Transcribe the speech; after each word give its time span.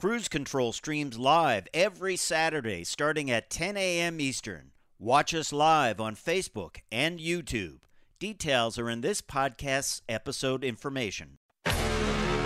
Cruise 0.00 0.28
Control 0.30 0.72
streams 0.72 1.18
live 1.18 1.68
every 1.74 2.16
Saturday 2.16 2.84
starting 2.84 3.30
at 3.30 3.50
10 3.50 3.76
a.m. 3.76 4.18
Eastern. 4.18 4.70
Watch 4.98 5.34
us 5.34 5.52
live 5.52 6.00
on 6.00 6.16
Facebook 6.16 6.76
and 6.90 7.20
YouTube. 7.20 7.80
Details 8.18 8.78
are 8.78 8.88
in 8.88 9.02
this 9.02 9.20
podcast's 9.20 10.00
episode 10.08 10.64
information. 10.64 11.39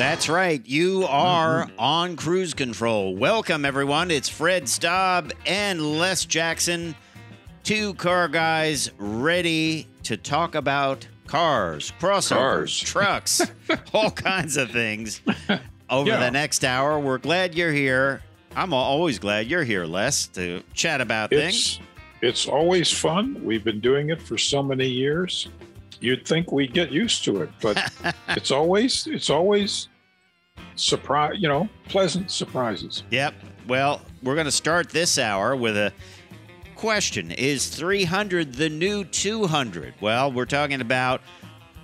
That's 0.00 0.30
right. 0.30 0.66
You 0.66 1.04
are 1.04 1.66
mm-hmm. 1.66 1.78
on 1.78 2.16
cruise 2.16 2.54
control. 2.54 3.14
Welcome, 3.14 3.66
everyone. 3.66 4.10
It's 4.10 4.30
Fred 4.30 4.66
Staub 4.66 5.30
and 5.44 5.98
Les 5.98 6.24
Jackson, 6.24 6.94
two 7.64 7.92
car 7.92 8.26
guys 8.26 8.90
ready 8.96 9.86
to 10.04 10.16
talk 10.16 10.54
about 10.54 11.06
cars, 11.26 11.92
crossovers, 12.00 12.30
Cars. 12.30 12.78
trucks, 12.80 13.42
all 13.92 14.10
kinds 14.10 14.56
of 14.56 14.70
things 14.70 15.20
over 15.90 16.08
Yeah. 16.08 16.20
the 16.20 16.30
next 16.30 16.64
hour. 16.64 16.98
We're 16.98 17.18
glad 17.18 17.54
you're 17.54 17.70
here. 17.70 18.22
I'm 18.56 18.72
always 18.72 19.18
glad 19.18 19.48
you're 19.48 19.64
here, 19.64 19.84
Les, 19.84 20.28
to 20.28 20.62
chat 20.72 21.02
about 21.02 21.28
things. 21.28 21.78
It's 21.78 21.80
it's 22.22 22.46
always 22.48 22.90
fun. 22.90 23.38
We've 23.44 23.64
been 23.64 23.80
doing 23.80 24.08
it 24.08 24.22
for 24.22 24.38
so 24.38 24.62
many 24.62 24.88
years. 24.88 25.50
You'd 26.00 26.26
think 26.26 26.52
we'd 26.52 26.72
get 26.72 26.90
used 26.90 27.22
to 27.24 27.42
it, 27.42 27.50
but 27.60 27.92
it's 28.28 28.50
always 28.50 29.06
it's 29.06 29.28
always 29.28 29.89
surprise. 30.76 31.36
You 31.38 31.48
know, 31.48 31.68
pleasant 31.88 32.30
surprises. 32.30 33.04
Yep. 33.10 33.34
Well, 33.68 34.02
we're 34.22 34.34
going 34.34 34.46
to 34.46 34.50
start 34.52 34.90
this 34.90 35.18
hour 35.18 35.54
with 35.54 35.76
a 35.76 35.92
question 36.76 37.30
Is 37.30 37.68
300 37.68 38.54
the 38.54 38.68
new 38.68 39.04
200? 39.04 39.94
Well, 40.00 40.32
we're 40.32 40.46
talking 40.46 40.80
about 40.80 41.20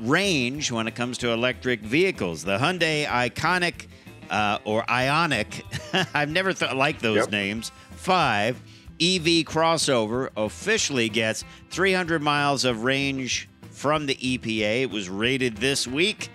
range 0.01 0.71
when 0.73 0.87
it 0.87 0.95
comes 0.95 1.19
to 1.19 1.31
electric 1.31 1.81
vehicles. 1.81 2.45
The 2.45 2.59
Hyundai 2.59 3.07
Iconic 3.07 3.87
uh, 4.31 4.59
or 4.65 4.83
Ioniq, 4.85 6.09
I've 6.15 6.31
never 6.31 6.53
th- 6.53 6.73
liked 6.75 7.01
those 7.03 7.17
Yep. 7.19 7.31
names, 7.31 7.73
5 7.93 8.57
EV 9.01 9.45
crossover 9.45 10.31
officially 10.37 11.09
gets 11.09 11.45
300 11.71 12.23
miles 12.23 12.65
of 12.65 12.83
range 12.85 13.49
from 13.71 14.07
the 14.07 14.15
EPA. 14.17 14.83
It 14.83 14.91
was 14.91 15.09
rated 15.09 15.59
this 15.59 15.87
week. 15.87 16.31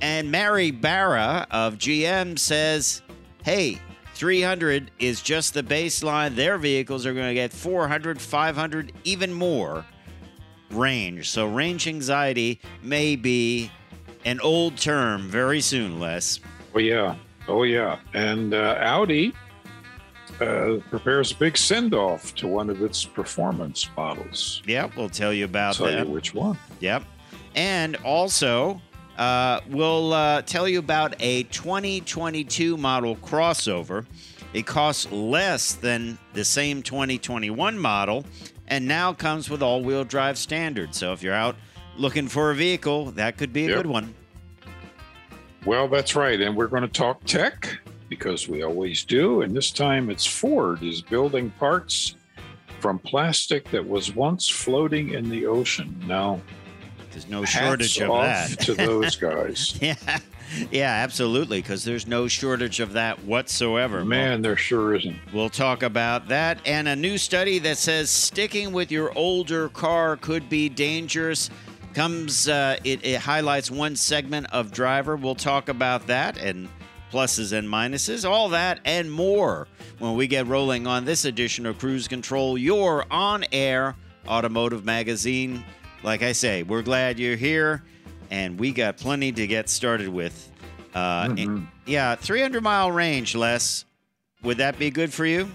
And 0.00 0.30
Mary 0.30 0.70
Barra 0.70 1.46
of 1.50 1.76
GM 1.76 2.38
says, 2.38 3.02
hey, 3.44 3.80
300 4.14 4.90
is 4.98 5.20
just 5.22 5.54
the 5.54 5.62
baseline. 5.62 6.34
Their 6.36 6.58
vehicles 6.58 7.06
are 7.06 7.14
going 7.14 7.28
to 7.28 7.34
get 7.34 7.52
400, 7.52 8.20
500, 8.20 8.92
even 9.04 9.32
more 9.32 9.84
range. 10.70 11.30
So 11.30 11.46
range 11.46 11.88
anxiety 11.88 12.60
may 12.82 13.16
be 13.16 13.70
an 14.24 14.40
old 14.40 14.76
term 14.76 15.28
very 15.28 15.60
soon, 15.60 16.00
Les. 16.00 16.40
Oh 16.74 16.78
yeah, 16.78 17.16
oh 17.48 17.62
yeah. 17.62 17.98
And 18.14 18.54
uh, 18.54 18.76
Audi 18.80 19.32
uh, 20.40 20.78
prepares 20.90 21.32
a 21.32 21.36
big 21.36 21.56
send 21.56 21.94
off 21.94 22.34
to 22.36 22.46
one 22.46 22.70
of 22.70 22.82
its 22.82 23.04
performance 23.04 23.88
models. 23.96 24.62
Yep, 24.66 24.96
we'll 24.96 25.08
tell 25.08 25.32
you 25.32 25.44
I'll 25.44 25.50
about 25.50 25.74
tell 25.76 25.86
that. 25.86 26.06
you 26.06 26.12
which 26.12 26.34
one. 26.34 26.58
Yep. 26.80 27.04
And 27.54 27.96
also, 27.96 28.80
uh, 29.18 29.60
we'll 29.68 30.12
uh, 30.12 30.42
tell 30.42 30.68
you 30.68 30.78
about 30.78 31.14
a 31.20 31.44
2022 31.44 32.76
model 32.76 33.16
crossover. 33.16 34.06
It 34.52 34.66
costs 34.66 35.10
less 35.10 35.74
than 35.74 36.18
the 36.32 36.44
same 36.44 36.82
2021 36.82 37.78
model 37.78 38.24
and 38.68 38.86
now 38.86 39.12
comes 39.12 39.50
with 39.50 39.62
all 39.62 39.82
wheel 39.82 40.04
drive 40.04 40.38
standard. 40.38 40.94
So 40.94 41.12
if 41.12 41.22
you're 41.22 41.34
out 41.34 41.56
looking 41.96 42.28
for 42.28 42.50
a 42.50 42.54
vehicle, 42.54 43.06
that 43.12 43.36
could 43.36 43.52
be 43.52 43.66
a 43.66 43.68
Yep. 43.68 43.76
good 43.76 43.86
one. 43.86 44.14
Well, 45.66 45.88
that's 45.88 46.14
right. 46.14 46.40
And 46.40 46.56
we're 46.56 46.66
going 46.66 46.82
to 46.82 46.88
talk 46.88 47.24
tech 47.24 47.78
because 48.08 48.48
we 48.48 48.62
always 48.62 49.04
do. 49.04 49.42
And 49.42 49.56
this 49.56 49.70
time 49.70 50.10
it's 50.10 50.26
Ford 50.26 50.82
is 50.82 51.00
building 51.02 51.50
parts 51.58 52.16
from 52.80 52.98
plastic 52.98 53.70
that 53.70 53.86
was 53.86 54.14
once 54.14 54.48
floating 54.48 55.10
in 55.14 55.28
the 55.30 55.46
ocean. 55.46 55.98
Now, 56.06 56.40
There's 57.14 57.28
no 57.28 57.42
hats 57.42 57.52
shortage 57.52 58.00
of 58.00 58.10
off 58.10 58.24
that. 58.24 58.60
to 58.60 58.74
those 58.74 59.14
guys. 59.16 59.78
yeah. 59.82 59.94
Yeah, 60.70 60.90
absolutely, 60.90 61.62
because 61.62 61.84
there's 61.84 62.06
no 62.06 62.28
shortage 62.28 62.78
of 62.80 62.92
that 62.92 63.24
whatsoever. 63.24 64.04
Man, 64.04 64.42
there 64.42 64.56
sure 64.56 64.94
isn't. 64.94 65.16
We'll 65.32 65.48
talk 65.48 65.82
about 65.82 66.28
that 66.28 66.58
and 66.64 66.86
a 66.86 66.94
new 66.94 67.18
study 67.18 67.58
that 67.60 67.78
says 67.78 68.10
sticking 68.10 68.72
with 68.72 68.92
your 68.92 69.16
older 69.16 69.68
car 69.68 70.16
could 70.16 70.48
be 70.48 70.68
dangerous. 70.68 71.50
Comes, 71.94 72.48
uh, 72.48 72.76
it, 72.84 73.04
it 73.04 73.20
highlights 73.20 73.70
one 73.70 73.96
segment 73.96 74.46
of 74.52 74.70
driver. 74.72 75.16
We'll 75.16 75.34
talk 75.34 75.68
about 75.68 76.06
that 76.08 76.36
and 76.36 76.68
pluses 77.12 77.52
and 77.56 77.68
minuses, 77.68 78.28
all 78.28 78.48
that 78.48 78.80
and 78.84 79.10
more 79.10 79.68
when 80.00 80.16
we 80.16 80.26
get 80.26 80.46
rolling 80.46 80.86
on 80.86 81.04
this 81.04 81.24
edition 81.24 81.64
of 81.66 81.78
Cruise 81.78 82.08
Control, 82.08 82.58
your 82.58 83.06
on 83.10 83.44
air 83.52 83.94
automotive 84.26 84.84
magazine. 84.84 85.64
Like 86.04 86.22
I 86.22 86.32
say, 86.32 86.62
we're 86.62 86.82
glad 86.82 87.18
you're 87.18 87.34
here 87.36 87.82
and 88.30 88.60
we 88.60 88.72
got 88.72 88.98
plenty 88.98 89.32
to 89.32 89.46
get 89.46 89.68
started 89.68 90.08
with. 90.08 90.50
Uh, 90.94 91.28
Mhm. 91.28 91.66
yeah, 91.86 92.14
300 92.14 92.62
mile 92.62 92.92
range, 92.92 93.34
Les. 93.34 93.84
Would 94.42 94.58
that 94.58 94.78
be 94.78 94.90
good 94.90 95.12
for 95.12 95.24
you? 95.26 95.50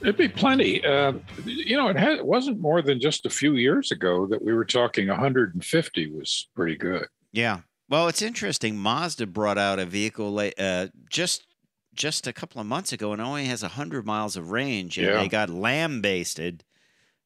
It'd 0.00 0.16
be 0.16 0.28
plenty. 0.28 0.84
Uh, 0.84 1.14
you 1.44 1.76
know, 1.76 1.88
it, 1.88 1.96
had, 1.96 2.12
it 2.18 2.24
wasn't 2.26 2.60
more 2.60 2.82
than 2.82 3.00
just 3.00 3.26
a 3.26 3.30
few 3.30 3.54
years 3.56 3.90
ago 3.92 4.26
that 4.26 4.42
we 4.42 4.52
were 4.52 4.64
talking 4.64 5.08
150 5.08 6.06
was 6.12 6.48
pretty 6.54 6.76
good. 6.76 7.06
Yeah. 7.32 7.60
Well, 7.88 8.08
it's 8.08 8.22
interesting. 8.22 8.76
Mazda 8.78 9.26
brought 9.26 9.58
out 9.58 9.78
a 9.78 9.84
vehicle 9.84 10.38
uh, 10.58 10.86
just 11.10 11.46
just 11.94 12.26
a 12.26 12.32
couple 12.32 12.58
of 12.58 12.66
months 12.66 12.90
ago, 12.92 13.12
and 13.12 13.20
only 13.20 13.44
has 13.44 13.60
hundred 13.60 14.06
miles 14.06 14.34
of 14.34 14.50
range, 14.50 14.96
and 14.96 15.06
Yeah. 15.08 15.18
they 15.18 15.28
got 15.28 15.50
lambasted 15.50 16.64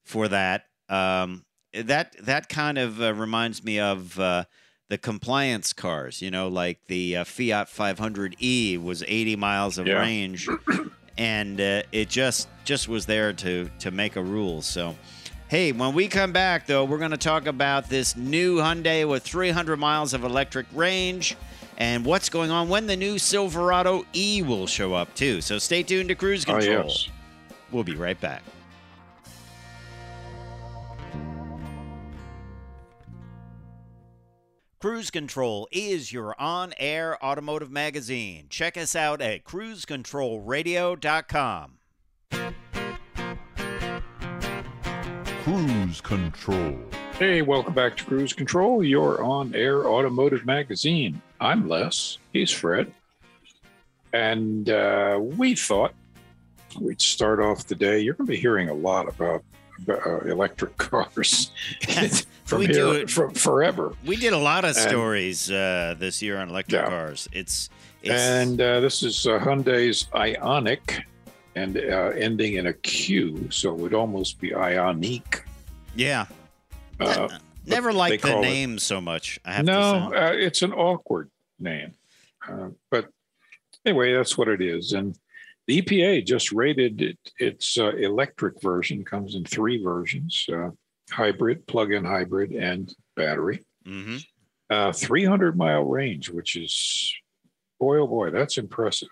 for 0.04 0.26
that. 0.28 0.64
Um, 0.88 1.44
that 1.84 2.16
that 2.24 2.48
kind 2.48 2.78
of 2.78 3.00
uh, 3.00 3.14
reminds 3.14 3.62
me 3.64 3.78
of 3.80 4.18
uh, 4.18 4.44
the 4.88 4.98
compliance 4.98 5.72
cars. 5.72 6.22
You 6.22 6.30
know, 6.30 6.48
like 6.48 6.80
the 6.86 7.16
uh, 7.18 7.24
Fiat 7.24 7.68
500e 7.68 8.82
was 8.82 9.02
80 9.06 9.36
miles 9.36 9.78
of 9.78 9.86
Yeah. 9.86 10.00
range, 10.00 10.48
and 11.18 11.60
uh, 11.60 11.82
it 11.92 12.08
just 12.08 12.48
just 12.64 12.88
was 12.88 13.06
there 13.06 13.32
to 13.34 13.70
to 13.80 13.90
make 13.90 14.16
a 14.16 14.22
rule. 14.22 14.62
So. 14.62 14.96
Hey, 15.48 15.70
when 15.70 15.94
we 15.94 16.08
come 16.08 16.32
back, 16.32 16.66
though, 16.66 16.84
we're 16.84 16.98
going 16.98 17.12
to 17.12 17.16
talk 17.16 17.46
about 17.46 17.88
this 17.88 18.16
new 18.16 18.56
Hyundai 18.56 19.08
with 19.08 19.22
300 19.22 19.76
miles 19.76 20.12
of 20.12 20.24
electric 20.24 20.66
range 20.74 21.36
and 21.78 22.04
what's 22.04 22.28
going 22.28 22.50
on 22.50 22.68
when 22.68 22.88
the 22.88 22.96
new 22.96 23.16
Silverado 23.16 24.04
E 24.12 24.42
will 24.42 24.66
show 24.66 24.92
up, 24.92 25.14
too. 25.14 25.40
So 25.40 25.58
stay 25.60 25.84
tuned 25.84 26.08
to 26.08 26.16
Cruise 26.16 26.44
Oh, 26.48 26.54
Control. 26.58 26.88
yes. 26.88 27.08
We'll 27.70 27.84
be 27.84 27.94
right 27.94 28.20
back. 28.20 28.42
Cruise 34.78 35.10
Control 35.10 35.66
is 35.72 36.12
your 36.12 36.38
on 36.38 36.74
air 36.76 37.16
automotive 37.24 37.70
magazine. 37.70 38.44
Check 38.50 38.76
us 38.76 38.94
out 38.94 39.22
at 39.22 39.42
cruisecontrolradio.com. 39.42 41.72
Cruise 45.42 46.02
Control. 46.02 46.78
Hey, 47.12 47.40
welcome 47.40 47.72
back 47.72 47.96
to 47.96 48.04
Cruise 48.04 48.34
Control, 48.34 48.84
your 48.84 49.22
on 49.22 49.54
air 49.54 49.86
automotive 49.86 50.44
magazine. 50.44 51.22
I'm 51.40 51.66
Les, 51.66 52.18
he's 52.34 52.50
Fred. 52.50 52.92
And 54.12 54.68
uh, 54.68 55.18
we 55.22 55.54
thought 55.54 55.94
we'd 56.78 57.00
start 57.00 57.40
off 57.40 57.66
the 57.66 57.74
day. 57.74 58.00
You're 58.00 58.12
going 58.12 58.26
to 58.26 58.32
be 58.32 58.38
hearing 58.38 58.68
a 58.68 58.74
lot 58.74 59.08
about, 59.08 59.42
about 59.82 60.06
uh, 60.06 60.18
electric 60.26 60.76
cars 60.90 61.50
from 62.46 62.60
We 62.60 62.66
here 62.66 62.74
do 62.74 62.90
it. 62.92 63.10
from 63.10 63.34
forever. 63.34 63.92
We 64.04 64.16
did 64.16 64.32
a 64.32 64.38
lot 64.38 64.64
of 64.64 64.76
And- 64.76 64.88
stories 64.88 65.50
uh, 65.50 65.94
this 65.98 66.22
year 66.22 66.38
on 66.38 66.48
electric 66.48 66.82
Yeah. 66.82 66.88
cars. 66.88 67.28
It's, 67.32 67.68
it's 68.02 68.12
And 68.14 68.60
uh, 68.60 68.80
this 68.80 69.02
is 69.02 69.26
uh, 69.26 69.38
Hyundai's 69.38 70.04
Ioniq 70.14 71.02
and 71.56 71.76
uh, 71.76 72.12
ending 72.16 72.54
in 72.54 72.66
a 72.68 72.72
Q, 72.72 73.48
so 73.50 73.74
it 73.74 73.78
would 73.80 73.94
almost 73.94 74.40
be 74.40 74.50
Ionique. 74.54 75.42
yeah. 75.94 76.26
Uh, 77.00 77.28
Never 77.66 77.92
liked 77.92 78.22
the 78.22 78.30
call 78.30 78.38
it- 78.42 78.46
name 78.46 78.78
so 78.78 79.00
much. 79.00 79.40
I 79.44 79.52
have 79.54 79.64
no, 79.66 80.08
to 80.10 80.16
say. 80.16 80.22
uh, 80.24 80.32
it's 80.32 80.62
an 80.62 80.72
awkward 80.72 81.28
name. 81.58 81.94
Uh, 82.48 82.68
but 82.92 83.08
anyway, 83.84 84.14
that's 84.14 84.38
what 84.38 84.46
it 84.48 84.60
is. 84.62 84.92
And 84.92 85.18
The 85.66 85.82
EPA 85.82 86.24
just 86.24 86.52
rated 86.52 87.02
it, 87.02 87.18
its 87.40 87.76
uh, 87.76 87.88
electric 87.96 88.62
version, 88.62 89.04
comes 89.04 89.34
in 89.34 89.44
three 89.44 89.82
versions 89.82 90.46
uh, 90.52 90.70
hybrid, 91.10 91.66
plug 91.66 91.92
in 91.92 92.04
hybrid, 92.04 92.52
and 92.52 92.92
battery. 93.14 93.64
hmm 93.84 94.18
Uh, 94.68 94.92
300 94.92 95.56
mile 95.56 95.84
range, 95.84 96.28
which 96.30 96.56
is, 96.56 97.14
boy, 97.78 97.98
oh 97.98 98.06
boy, 98.06 98.30
that's 98.30 98.58
impressive. 98.58 99.08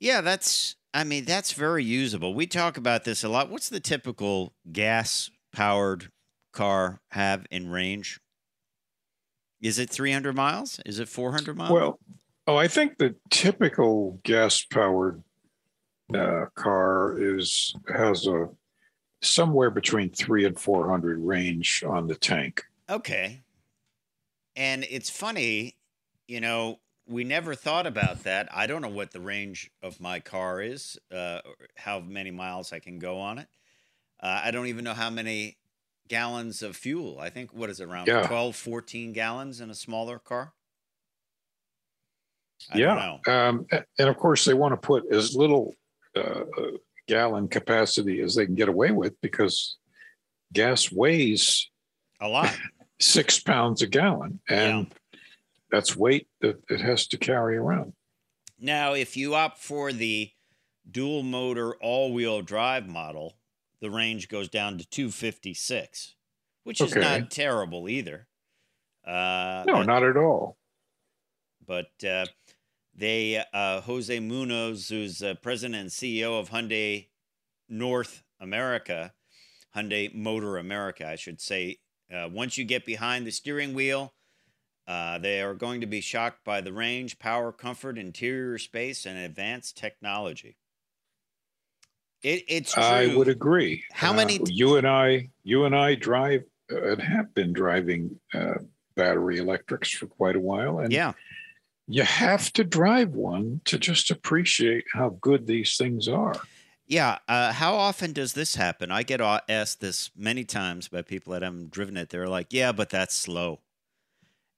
Yeah, 0.00 0.20
that's. 0.20 0.76
I 0.94 1.04
mean, 1.04 1.26
that's 1.26 1.52
very 1.52 1.84
usable. 1.84 2.32
We 2.32 2.46
talk 2.46 2.78
about 2.78 3.04
this 3.04 3.22
a 3.22 3.28
lot. 3.28 3.50
What's 3.50 3.68
the 3.68 3.80
typical 3.80 4.54
gas-powered 4.72 6.10
car 6.54 7.02
have 7.10 7.46
in 7.50 7.68
range? 7.68 8.18
Is 9.60 9.78
it 9.78 9.90
300 9.90 10.34
miles? 10.34 10.80
Is 10.86 10.98
it 10.98 11.08
400 11.08 11.54
miles? 11.54 11.72
Well, 11.72 11.98
oh, 12.46 12.56
I 12.56 12.66
think 12.68 12.96
the 12.96 13.14
typical 13.30 14.20
gas 14.24 14.64
powered 14.64 15.22
uh, 16.14 16.46
car 16.54 17.18
is 17.18 17.74
has 17.94 18.26
a 18.26 18.48
somewhere 19.22 19.70
between 19.70 20.10
three 20.10 20.44
and 20.44 20.58
400 20.58 21.18
range 21.18 21.82
on 21.86 22.06
the 22.06 22.14
tank. 22.14 22.62
Okay. 22.88 23.42
And 24.54 24.86
it's 24.88 25.10
funny, 25.10 25.76
you 26.28 26.40
know, 26.40 26.80
we 27.08 27.24
never 27.24 27.54
thought 27.54 27.86
about 27.86 28.24
that. 28.24 28.48
I 28.52 28.66
don't 28.66 28.82
know 28.82 28.88
what 28.88 29.12
the 29.12 29.20
range 29.20 29.70
of 29.82 30.00
my 30.00 30.20
car 30.20 30.60
is, 30.60 30.98
uh, 31.12 31.40
or 31.44 31.54
how 31.76 32.00
many 32.00 32.30
miles 32.30 32.72
I 32.72 32.78
can 32.78 32.98
go 32.98 33.18
on 33.18 33.38
it. 33.38 33.48
Uh, 34.20 34.40
I 34.44 34.50
don't 34.50 34.66
even 34.66 34.84
know 34.84 34.94
how 34.94 35.10
many 35.10 35.56
gallons 36.08 36.62
of 36.62 36.76
fuel. 36.76 37.18
I 37.20 37.30
think, 37.30 37.52
what 37.52 37.70
is 37.70 37.80
it, 37.80 37.88
around 37.88 38.08
Yeah. 38.08 38.26
12, 38.26 38.56
14 38.56 39.12
gallons 39.12 39.60
in 39.60 39.70
a 39.70 39.74
smaller 39.74 40.18
car? 40.18 40.52
I 42.72 42.78
yeah. 42.78 42.86
don't 42.86 43.26
know. 43.26 43.32
Um, 43.32 43.66
and 43.98 44.08
of 44.08 44.16
course, 44.16 44.44
they 44.44 44.54
want 44.54 44.72
to 44.72 44.76
put 44.76 45.04
as 45.12 45.36
little 45.36 45.74
uh, 46.16 46.20
uh, 46.58 46.70
gallon 47.06 47.48
capacity 47.48 48.20
as 48.20 48.34
they 48.34 48.46
can 48.46 48.54
get 48.54 48.68
away 48.68 48.90
with 48.90 49.20
because 49.20 49.76
gas 50.52 50.90
weighs 50.92 51.70
A 52.20 52.28
lot. 52.28 52.54
six 53.00 53.38
pounds 53.40 53.82
a 53.82 53.86
gallon. 53.86 54.40
And 54.48 54.92
that's 55.70 55.96
weight 55.96 56.28
that 56.40 56.62
it 56.70 56.80
has 56.80 57.06
to 57.08 57.18
carry 57.18 57.56
around. 57.56 57.92
Now, 58.58 58.94
if 58.94 59.16
you 59.16 59.34
opt 59.34 59.58
for 59.58 59.92
the 59.92 60.30
dual 60.90 61.22
motor 61.22 61.74
all 61.76 62.12
wheel 62.12 62.40
drive 62.42 62.86
model, 62.88 63.36
the 63.80 63.90
range 63.90 64.28
goes 64.28 64.48
down 64.48 64.78
to 64.78 64.88
256, 64.88 66.14
which 66.64 66.80
is 66.80 66.94
not 66.94 67.30
terrible 67.30 67.88
either. 67.88 68.26
Uh, 69.06 69.64
No, 69.66 69.74
but, 69.74 69.86
not 69.86 70.02
at 70.04 70.16
all. 70.16 70.56
but 71.66 71.90
uh, 72.08 72.26
they, 72.98 73.44
uh, 73.52 73.80
Jose 73.82 74.18
Munoz, 74.20 74.88
who's 74.88 75.22
uh, 75.22 75.34
president 75.42 75.80
and 75.80 75.90
CEO 75.90 76.40
of 76.40 76.50
Hyundai 76.50 77.08
North 77.68 78.22
America, 78.40 79.12
Hyundai 79.76 80.14
Motor 80.14 80.56
America, 80.56 81.06
I 81.06 81.16
should 81.16 81.40
say, 81.40 81.78
uh, 82.12 82.28
once 82.32 82.56
you 82.56 82.64
get 82.64 82.86
behind 82.86 83.26
the 83.26 83.32
steering 83.32 83.74
wheel, 83.74 84.14
uh, 84.86 85.18
they 85.18 85.42
are 85.42 85.54
going 85.54 85.80
to 85.80 85.86
be 85.86 86.00
shocked 86.00 86.44
by 86.44 86.60
the 86.60 86.72
range, 86.72 87.18
power, 87.18 87.50
comfort, 87.52 87.98
interior 87.98 88.56
space, 88.58 89.04
and 89.04 89.18
advanced 89.18 89.76
technology. 89.76 90.56
It, 92.22 92.44
it's 92.48 92.72
true. 92.72 92.82
I 92.82 93.14
would 93.14 93.28
agree. 93.28 93.84
How 93.92 94.12
Uh, 94.12 94.16
many- 94.16 94.40
you 94.46 94.76
and 94.76 94.86
I, 94.86 95.30
you 95.42 95.64
and 95.64 95.74
I 95.76 95.96
drive 95.96 96.44
uh, 96.72 96.92
and 96.92 97.02
have 97.02 97.34
been 97.34 97.52
driving 97.52 98.18
uh, 98.32 98.54
battery 98.96 99.38
electrics 99.38 99.90
for 99.92 100.06
quite 100.06 100.36
a 100.36 100.40
while, 100.40 100.78
and 100.78 100.92
Yeah, 100.92 101.12
you 101.88 102.02
have 102.02 102.52
to 102.54 102.64
drive 102.64 103.10
one 103.10 103.60
to 103.66 103.78
just 103.78 104.10
appreciate 104.10 104.84
how 104.92 105.10
good 105.20 105.46
these 105.46 105.76
things 105.76 106.08
are. 106.08 106.48
yeah. 106.86 107.18
Uh, 107.28 107.52
how 107.52 107.74
often 107.74 108.12
does 108.12 108.32
this 108.34 108.54
happen? 108.54 108.90
I 108.90 109.02
get 109.02 109.20
asked 109.20 109.80
this 109.80 110.10
many 110.16 110.44
times 110.44 110.88
by 110.88 111.02
people 111.02 111.32
that 111.32 111.42
haven't 111.42 111.70
driven 111.70 111.96
it. 111.96 112.10
They're 112.10 112.28
like, 112.28 112.48
"Yeah, 112.52 112.72
but 112.72 112.90
that's 112.90 113.14
slow," 113.14 113.62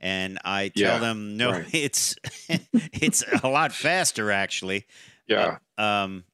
and 0.00 0.38
I 0.44 0.70
tell 0.70 0.94
Yeah, 0.94 0.98
them, 0.98 1.36
"No, 1.36 1.52
right. 1.52 1.66
it's 1.72 2.16
it's 2.48 3.24
a 3.44 3.48
lot 3.48 3.72
faster, 3.72 4.30
actually." 4.32 4.86
Yeah, 5.26 5.58
Um, 5.78 6.24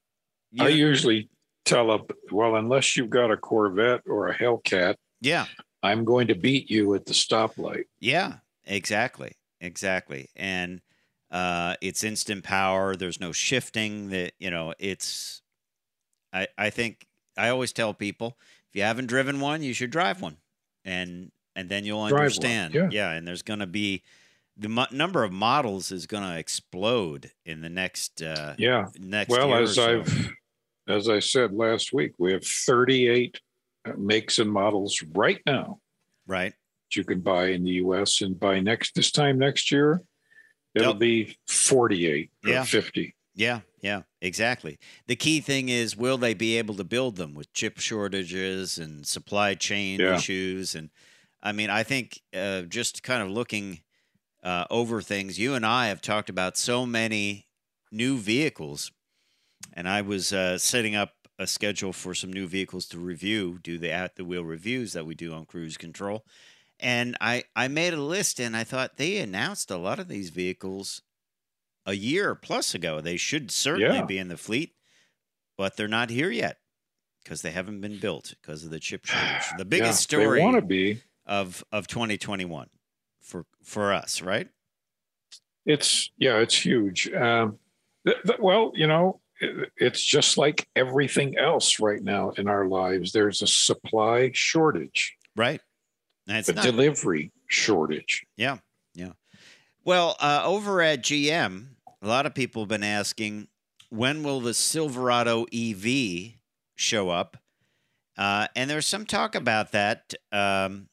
I 0.59 0.69
usually 0.69 1.29
tell 1.65 1.87
them, 1.87 2.07
well, 2.31 2.55
unless 2.55 2.95
you've 2.95 3.09
got 3.09 3.31
a 3.31 3.37
Corvette 3.37 4.01
or 4.05 4.27
a 4.29 4.37
Hellcat, 4.37 4.95
yeah, 5.21 5.47
I'm 5.83 6.05
going 6.05 6.27
to 6.27 6.35
beat 6.35 6.69
you 6.69 6.93
at 6.95 7.05
the 7.05 7.13
stoplight. 7.13 7.85
Yeah, 7.99 8.39
exactly, 8.65 9.33
exactly, 9.59 10.29
and 10.35 10.81
uh, 11.35 11.75
it's 11.81 12.03
instant 12.03 12.43
power. 12.43 12.95
There's 12.95 13.19
no 13.19 13.31
shifting. 13.31 14.09
That 14.09 14.33
you 14.39 14.49
know, 14.49 14.73
it's. 14.79 15.41
I 16.31 16.47
I 16.57 16.69
think 16.69 17.05
I 17.37 17.49
always 17.49 17.73
tell 17.73 17.93
people 17.93 18.37
if 18.69 18.75
you 18.75 18.83
haven't 18.83 19.07
driven 19.07 19.39
one, 19.39 19.61
you 19.61 19.73
should 19.73 19.91
drive 19.91 20.21
one, 20.21 20.37
and 20.83 21.31
and 21.55 21.69
then 21.69 21.83
you'll 21.85 22.07
Drive 22.07 22.19
understand. 22.21 22.73
yeah. 22.73 22.89
yeah, 22.91 23.11
and 23.11 23.27
there's 23.27 23.41
going 23.41 23.59
to 23.59 23.67
be 23.67 24.01
the 24.57 24.69
mo- 24.69 24.87
number 24.91 25.23
of 25.23 25.31
models 25.33 25.91
is 25.91 26.05
going 26.07 26.23
to 26.23 26.37
explode 26.37 27.31
in 27.45 27.61
the 27.61 27.69
next 27.69 28.21
uh, 28.21 28.55
Yeah. 28.57 28.87
next. 28.97 29.29
Well, 29.29 29.53
as 29.55 29.75
so. 29.75 29.99
I've 30.01 30.29
as 30.87 31.09
I 31.09 31.19
said 31.19 31.51
last 31.53 31.91
week, 31.93 32.13
we 32.19 32.31
have 32.33 32.45
38 32.45 33.39
uh, 33.85 33.93
makes 33.97 34.37
and 34.39 34.51
models 34.51 35.03
right 35.13 35.41
now 35.45 35.79
right. 36.27 36.53
you 36.93 37.03
can 37.03 37.21
buy 37.21 37.47
in 37.47 37.63
the 37.63 37.71
U.S. 37.83 38.21
and 38.21 38.39
by 38.39 38.59
next 38.59 38.93
this 38.95 39.11
time 39.11 39.39
next 39.39 39.71
year, 39.71 40.01
it'll 40.75 40.91
Yep. 40.93 40.99
be 40.99 41.37
48 41.47 42.31
or 42.45 42.49
Yeah. 42.51 42.63
50. 42.63 43.15
Yeah, 43.33 43.61
yeah, 43.81 44.03
exactly. 44.21 44.79
The 45.07 45.15
key 45.17 45.41
thing 45.41 45.67
is 45.69 45.97
will 45.97 46.17
they 46.17 46.33
be 46.33 46.57
able 46.57 46.75
to 46.75 46.83
build 46.85 47.17
them 47.17 47.33
with 47.33 47.51
chip 47.53 47.79
shortages 47.79 48.77
and 48.77 49.05
supply 49.05 49.55
chain 49.55 49.99
Yeah. 49.99 50.15
issues? 50.15 50.73
And 50.75 50.89
I 51.43 51.51
mean, 51.51 51.69
I 51.69 51.83
think 51.83 52.21
uh, 52.33 52.61
just 52.63 53.03
kind 53.03 53.21
of 53.21 53.29
looking 53.29 53.81
uh, 54.43 54.65
over 54.69 55.01
things, 55.01 55.39
you 55.39 55.53
and 55.55 55.65
I 55.65 55.87
have 55.87 56.01
talked 56.01 56.29
about 56.29 56.55
so 56.57 56.85
many 56.85 57.47
new 57.91 58.17
vehicles. 58.17 58.91
And 59.73 59.89
I 59.89 60.01
was 60.01 60.31
uh, 60.31 60.57
setting 60.57 60.95
up 60.95 61.13
a 61.39 61.47
schedule 61.47 61.91
for 61.93 62.13
some 62.13 62.31
new 62.31 62.47
vehicles 62.47 62.85
to 62.87 62.99
review, 62.99 63.59
do 63.61 63.77
the 63.77 63.91
at 63.91 64.15
the 64.15 64.23
wheel 64.23 64.43
reviews 64.45 64.93
that 64.93 65.05
we 65.05 65.15
do 65.15 65.33
on 65.33 65.45
cruise 65.45 65.77
control. 65.77 66.25
And 66.79 67.15
I, 67.21 67.43
I 67.55 67.67
made 67.69 67.93
a 67.93 68.01
list 68.01 68.39
and 68.39 68.55
I 68.55 68.63
thought 68.63 68.97
they 68.97 69.17
announced 69.17 69.71
a 69.71 69.77
lot 69.77 69.99
of 69.99 70.07
these 70.07 70.29
vehicles 70.29 71.01
a 71.85 71.93
year 71.93 72.35
plus 72.35 72.73
ago. 72.75 72.99
They 73.01 73.17
should 73.17 73.49
certainly 73.51 73.97
Yeah. 73.97 74.05
be 74.05 74.17
in 74.17 74.27
the 74.27 74.37
fleet, 74.37 74.75
but 75.57 75.77
they're 75.77 75.87
not 75.87 76.09
here 76.09 76.29
yet 76.31 76.57
because 77.23 77.41
they 77.41 77.51
haven't 77.51 77.79
been 77.81 77.97
built 77.99 78.33
because 78.41 78.63
of 78.65 78.71
the 78.71 78.79
chip 78.79 79.05
shortage. 79.05 79.45
The 79.57 79.65
biggest 79.65 80.11
yeah, 80.11 80.19
story 80.19 80.41
want 80.41 80.55
to 80.57 80.61
be. 80.61 81.01
of 81.25 81.63
of 81.71 81.87
2021 81.87 82.69
for 83.21 83.45
for 83.63 83.93
us, 83.93 84.21
right? 84.21 84.49
It's 85.65 86.11
yeah, 86.17 86.37
it's 86.39 86.55
huge. 86.65 87.11
Um, 87.11 87.57
th- 88.05 88.17
th- 88.25 88.39
well, 88.39 88.71
you 88.75 88.85
know, 88.87 89.21
it, 89.39 89.71
it's 89.77 90.03
just 90.03 90.37
like 90.37 90.67
everything 90.75 91.37
else 91.37 91.79
right 91.79 92.01
now 92.03 92.31
in 92.31 92.47
our 92.47 92.67
lives. 92.67 93.11
There's 93.11 93.41
a 93.41 93.47
supply 93.47 94.31
shortage, 94.33 95.15
Right. 95.35 95.61
It's 96.27 96.49
a 96.49 96.53
not, 96.53 96.63
delivery 96.63 97.31
shortage. 97.47 98.25
yeah, 98.35 98.57
yeah. 98.93 99.11
Well, 99.83 100.15
uh, 100.19 100.41
over 100.43 100.81
at 100.81 101.03
GM, 101.03 101.67
a 102.01 102.07
lot 102.07 102.25
of 102.25 102.33
people 102.33 102.63
have 102.63 102.69
been 102.69 102.83
asking 102.83 103.47
when 103.89 104.23
will 104.23 104.41
the 104.41 104.53
Silverado 104.53 105.45
EV 105.53 106.33
show 106.75 107.09
up, 107.09 107.37
uh, 108.17 108.47
and 108.55 108.69
there's 108.69 108.87
some 108.87 109.05
talk 109.05 109.35
about 109.35 109.71
that. 109.73 110.13
Um, 110.31 110.89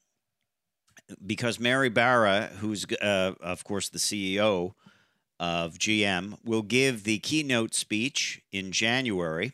because 1.25 1.61
Mary 1.61 1.89
Barra, 1.89 2.51
who's 2.59 2.87
uh, 3.01 3.33
of 3.41 3.65
course 3.65 3.89
the 3.89 3.99
CEO 3.99 4.73
of 5.39 5.79
GM, 5.79 6.39
will 6.45 6.62
give 6.62 7.05
the 7.05 7.19
keynote 7.19 7.75
speech 7.75 8.41
in 8.53 8.73
January 8.73 9.53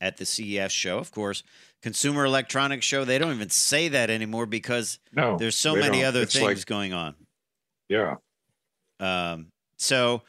at 0.00 0.16
the 0.16 0.26
CES 0.26 0.72
show. 0.72 0.98
Of 0.98 1.10
course, 1.10 1.42
Consumer 1.86 2.24
Electronics 2.24 2.84
Show. 2.84 3.04
They 3.04 3.16
don't 3.16 3.32
even 3.32 3.48
say 3.48 3.86
that 3.86 4.10
anymore 4.10 4.44
because 4.44 4.98
No, 5.12 5.36
there's 5.38 5.54
so 5.54 5.76
many 5.76 5.98
don't. 5.98 6.06
other 6.08 6.22
It's 6.22 6.32
things 6.34 6.44
like- 6.44 6.66
going 6.66 6.92
on. 6.92 7.14
yeah, 7.88 8.16
Um, 8.98 9.52
so 9.76 10.22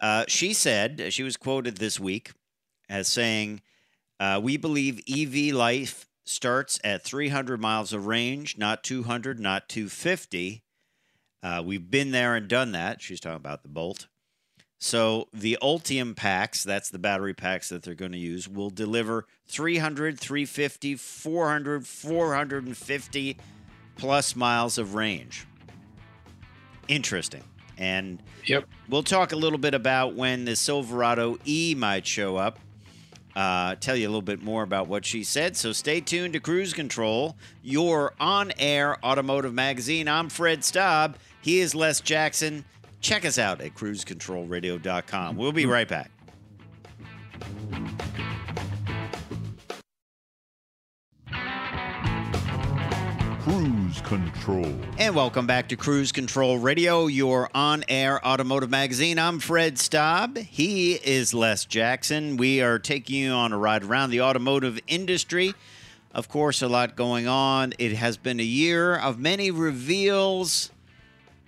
uh, 0.00 0.24
she 0.26 0.54
said, 0.54 1.12
she 1.12 1.22
was 1.22 1.36
quoted 1.36 1.76
this 1.76 2.00
week 2.00 2.32
as 2.88 3.08
saying, 3.08 3.60
uh, 4.20 4.40
We 4.42 4.56
believe 4.56 5.02
EV 5.06 5.54
life 5.54 6.08
starts 6.24 6.80
at 6.82 7.04
300 7.04 7.60
miles 7.60 7.92
of 7.92 8.06
range, 8.06 8.56
not 8.56 8.82
200, 8.82 9.38
not 9.38 9.68
250. 9.68 10.62
Uh, 11.42 11.62
we've 11.62 11.90
been 11.90 12.12
there 12.12 12.34
and 12.36 12.48
done 12.48 12.72
that. 12.72 13.02
She's 13.02 13.20
talking 13.20 13.36
about 13.36 13.62
the 13.62 13.68
Bolt. 13.68 14.06
So 14.84 15.28
the 15.32 15.58
Ultium 15.62 16.16
packs, 16.16 16.64
that's 16.64 16.90
the 16.90 16.98
battery 16.98 17.34
packs 17.34 17.68
that 17.68 17.84
they're 17.84 17.94
going 17.94 18.10
to 18.10 18.18
use, 18.18 18.48
will 18.48 18.68
deliver 18.68 19.28
300, 19.46 20.18
350, 20.18 20.96
400, 20.96 21.86
450 21.86 23.36
plus 23.94 24.34
miles 24.34 24.78
of 24.78 24.96
range. 24.96 25.46
Interesting. 26.88 27.44
And 27.78 28.20
yep. 28.44 28.64
We'll 28.88 29.04
talk 29.04 29.30
a 29.30 29.36
little 29.36 29.56
bit 29.60 29.74
about 29.74 30.16
when 30.16 30.46
the 30.46 30.56
Silverado 30.56 31.38
E 31.44 31.76
might 31.78 32.04
show 32.04 32.34
up. 32.36 32.58
uh, 33.36 33.76
tell 33.76 33.94
you 33.94 34.06
a 34.06 34.10
little 34.10 34.20
bit 34.20 34.42
more 34.42 34.64
about 34.64 34.88
what 34.88 35.06
she 35.06 35.22
said. 35.22 35.56
So 35.56 35.72
stay 35.72 36.00
tuned 36.00 36.32
to 36.32 36.40
Cruise 36.40 36.72
Control, 36.74 37.36
your 37.62 38.14
on 38.18 38.52
air 38.58 38.98
automotive 39.04 39.54
magazine. 39.54 40.08
I'm 40.08 40.28
Fred 40.28 40.64
Staub. 40.64 41.16
He 41.40 41.60
is 41.60 41.72
Les 41.72 42.00
Jackson. 42.00 42.64
Check 43.02 43.24
us 43.26 43.36
out 43.36 43.60
at 43.60 43.74
cruisecontrolradio.com. 43.74 45.36
We'll 45.36 45.52
be 45.52 45.66
right 45.66 45.88
back. 45.88 46.10
Cruise 53.42 54.00
Control. 54.02 54.72
And 54.98 55.16
welcome 55.16 55.48
back 55.48 55.68
to 55.70 55.76
Cruise 55.76 56.12
Control 56.12 56.58
Radio, 56.58 57.08
your 57.08 57.50
on 57.54 57.84
air 57.88 58.24
automotive 58.24 58.70
magazine. 58.70 59.18
I'm 59.18 59.40
Fred 59.40 59.78
Staub. 59.78 60.38
He 60.38 60.94
is 60.94 61.34
Les 61.34 61.64
Jackson. 61.64 62.36
We 62.36 62.62
are 62.62 62.78
taking 62.78 63.16
you 63.16 63.32
on 63.32 63.52
a 63.52 63.58
ride 63.58 63.82
around 63.82 64.10
the 64.10 64.20
automotive 64.20 64.78
industry. 64.86 65.54
Of 66.14 66.28
course, 66.28 66.62
a 66.62 66.68
lot 66.68 66.94
going 66.94 67.26
on. 67.26 67.74
It 67.78 67.94
has 67.94 68.16
been 68.16 68.38
a 68.38 68.44
year 68.44 68.94
of 68.94 69.18
many 69.18 69.50
reveals, 69.50 70.70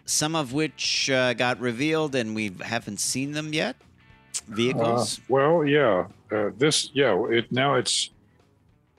some 0.04 0.36
of 0.36 0.52
which 0.52 1.10
uh, 1.10 1.34
got 1.34 1.60
revealed 1.60 2.14
and 2.14 2.34
we 2.34 2.52
haven't 2.62 3.00
seen 3.00 3.32
them 3.32 3.52
yet. 3.52 3.76
Vehicles. 4.48 5.18
Uh, 5.18 5.22
well, 5.28 5.64
yeah. 5.64 6.06
Uh, 6.30 6.50
this, 6.56 6.90
yeah. 6.92 7.24
It 7.30 7.50
now 7.52 7.74
it's 7.74 8.10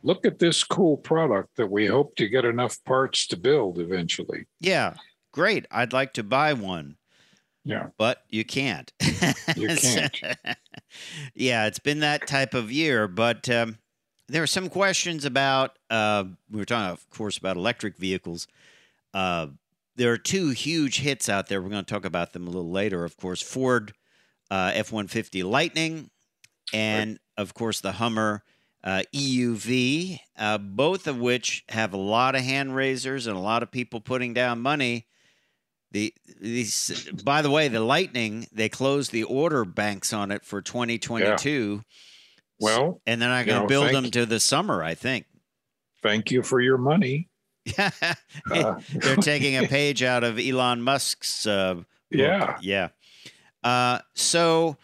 look 0.03 0.25
at 0.25 0.39
this 0.39 0.63
cool 0.63 0.97
product 0.97 1.55
that 1.57 1.69
we 1.69 1.87
hope 1.87 2.15
to 2.15 2.29
get 2.29 2.45
enough 2.45 2.81
parts 2.85 3.27
to 3.27 3.37
build 3.37 3.79
eventually. 3.79 4.45
yeah, 4.59 4.93
great. 5.33 5.65
I'd 5.71 5.93
like 5.93 6.13
to 6.13 6.23
buy 6.23 6.53
one. 6.53 6.97
Yeah, 7.65 7.87
but 7.97 8.23
you 8.29 8.45
can't. 8.45 8.93
you 9.55 9.67
can't. 9.75 10.15
yeah, 11.33 11.65
it's 11.65 11.79
been 11.79 12.01
that 12.01 12.27
type 12.27 12.53
of 12.53 12.71
year, 12.71 13.07
but 13.07 13.49
um, 13.49 13.79
there 14.27 14.43
are 14.43 14.47
some 14.47 14.69
questions 14.69 15.25
about. 15.25 15.77
Uh, 15.89 16.25
we 16.49 16.59
were 16.59 16.65
talking, 16.65 16.91
of 16.91 17.09
course, 17.09 17.37
about 17.37 17.57
electric 17.57 17.97
vehicles. 17.97 18.47
Uh, 19.15 19.47
there 19.95 20.11
are 20.11 20.17
two 20.17 20.49
huge 20.49 20.99
hits 20.99 21.29
out 21.29 21.47
there. 21.47 21.61
We're 21.61 21.69
going 21.69 21.85
to 21.85 21.93
talk 21.93 22.05
about 22.05 22.33
them 22.33 22.47
a 22.47 22.49
little 22.49 22.71
later. 22.71 23.03
Of 23.03 23.17
course, 23.17 23.41
Ford 23.41 23.93
uh, 24.51 24.71
F 24.73 24.91
one 24.91 25.07
fifty 25.07 25.43
Lightning, 25.43 26.09
and 26.73 27.19
of 27.37 27.53
course 27.53 27.81
the 27.81 27.93
Hummer 27.93 28.43
uh, 28.83 29.03
EUV. 29.13 30.19
Uh, 30.37 30.57
both 30.57 31.07
of 31.07 31.19
which 31.19 31.63
have 31.69 31.93
a 31.93 31.97
lot 31.97 32.35
of 32.35 32.41
hand 32.41 32.75
raisers 32.75 33.27
and 33.27 33.35
a 33.35 33.41
lot 33.41 33.63
of 33.63 33.71
people 33.71 33.99
putting 34.01 34.33
down 34.33 34.61
money. 34.61 35.07
The 35.91 36.13
these, 36.41 37.09
by 37.23 37.41
the 37.41 37.49
way, 37.49 37.67
the 37.69 37.79
Lightning 37.79 38.47
they 38.51 38.69
closed 38.69 39.11
the 39.11 39.23
order 39.23 39.63
banks 39.65 40.13
on 40.13 40.31
it 40.31 40.43
for 40.43 40.61
2022. 40.61 41.81
Well, 42.59 43.01
and 43.05 43.21
they're 43.21 43.29
not 43.29 43.45
going 43.45 43.61
to 43.61 43.67
build 43.67 43.93
them 43.93 44.11
to 44.11 44.25
the 44.25 44.39
summer. 44.39 44.83
I 44.83 44.95
think. 44.95 45.25
thank 46.01 46.31
you 46.31 46.43
for 46.43 46.59
your 46.59 46.77
money. 46.77 47.29
Uh, 48.51 48.79
they're 48.93 49.15
taking 49.15 49.57
a 49.57 49.67
page 49.67 50.03
out 50.03 50.23
of 50.23 50.37
Elon 50.37 50.81
Musk's. 50.81 51.47
Uh. 51.47 51.81
Yeah. 52.11 52.57
yeah. 52.61 52.89
Uh, 53.63 53.99
so, 54.13 54.77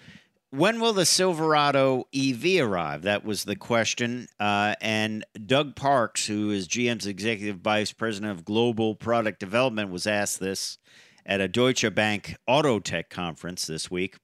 when 0.50 0.80
will 0.80 0.94
the 0.94 1.06
Silverado 1.06 2.08
EV 2.14 2.62
arrive? 2.62 3.04
That 3.04 3.24
was 3.24 3.44
the 3.44 3.56
question. 3.56 4.28
Uh, 4.40 4.74
and 4.82 5.24
Doug 5.46 5.76
Parks, 5.76 6.26
who 6.26 6.50
is 6.50 6.68
GM's 6.68 7.06
executive 7.06 7.58
vice 7.58 7.94
president 7.94 8.32
of 8.32 8.44
global 8.44 8.96
product 8.96 9.40
development, 9.40 9.92
was 9.92 10.08
asked 10.08 10.40
this 10.40 10.78
at 11.26 11.40
a 11.40 11.48
Deutsche 11.48 11.94
Bank 11.94 12.36
Auto 12.48 12.80
Tech 12.80 13.10
conference 13.10 13.68
this 13.68 13.92
week. 13.92 14.18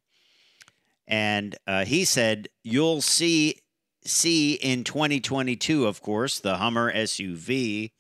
And 1.08 1.56
uh, 1.68 1.86
he 1.86 2.04
said, 2.04 2.50
"You'll 2.64 3.02
see 3.02 3.62
see 4.04 4.54
in 4.54 4.84
2022, 4.84 5.86
of 5.86 6.02
course, 6.02 6.40
the 6.40 6.58
Hummer 6.58 6.92
SUV 6.94 7.92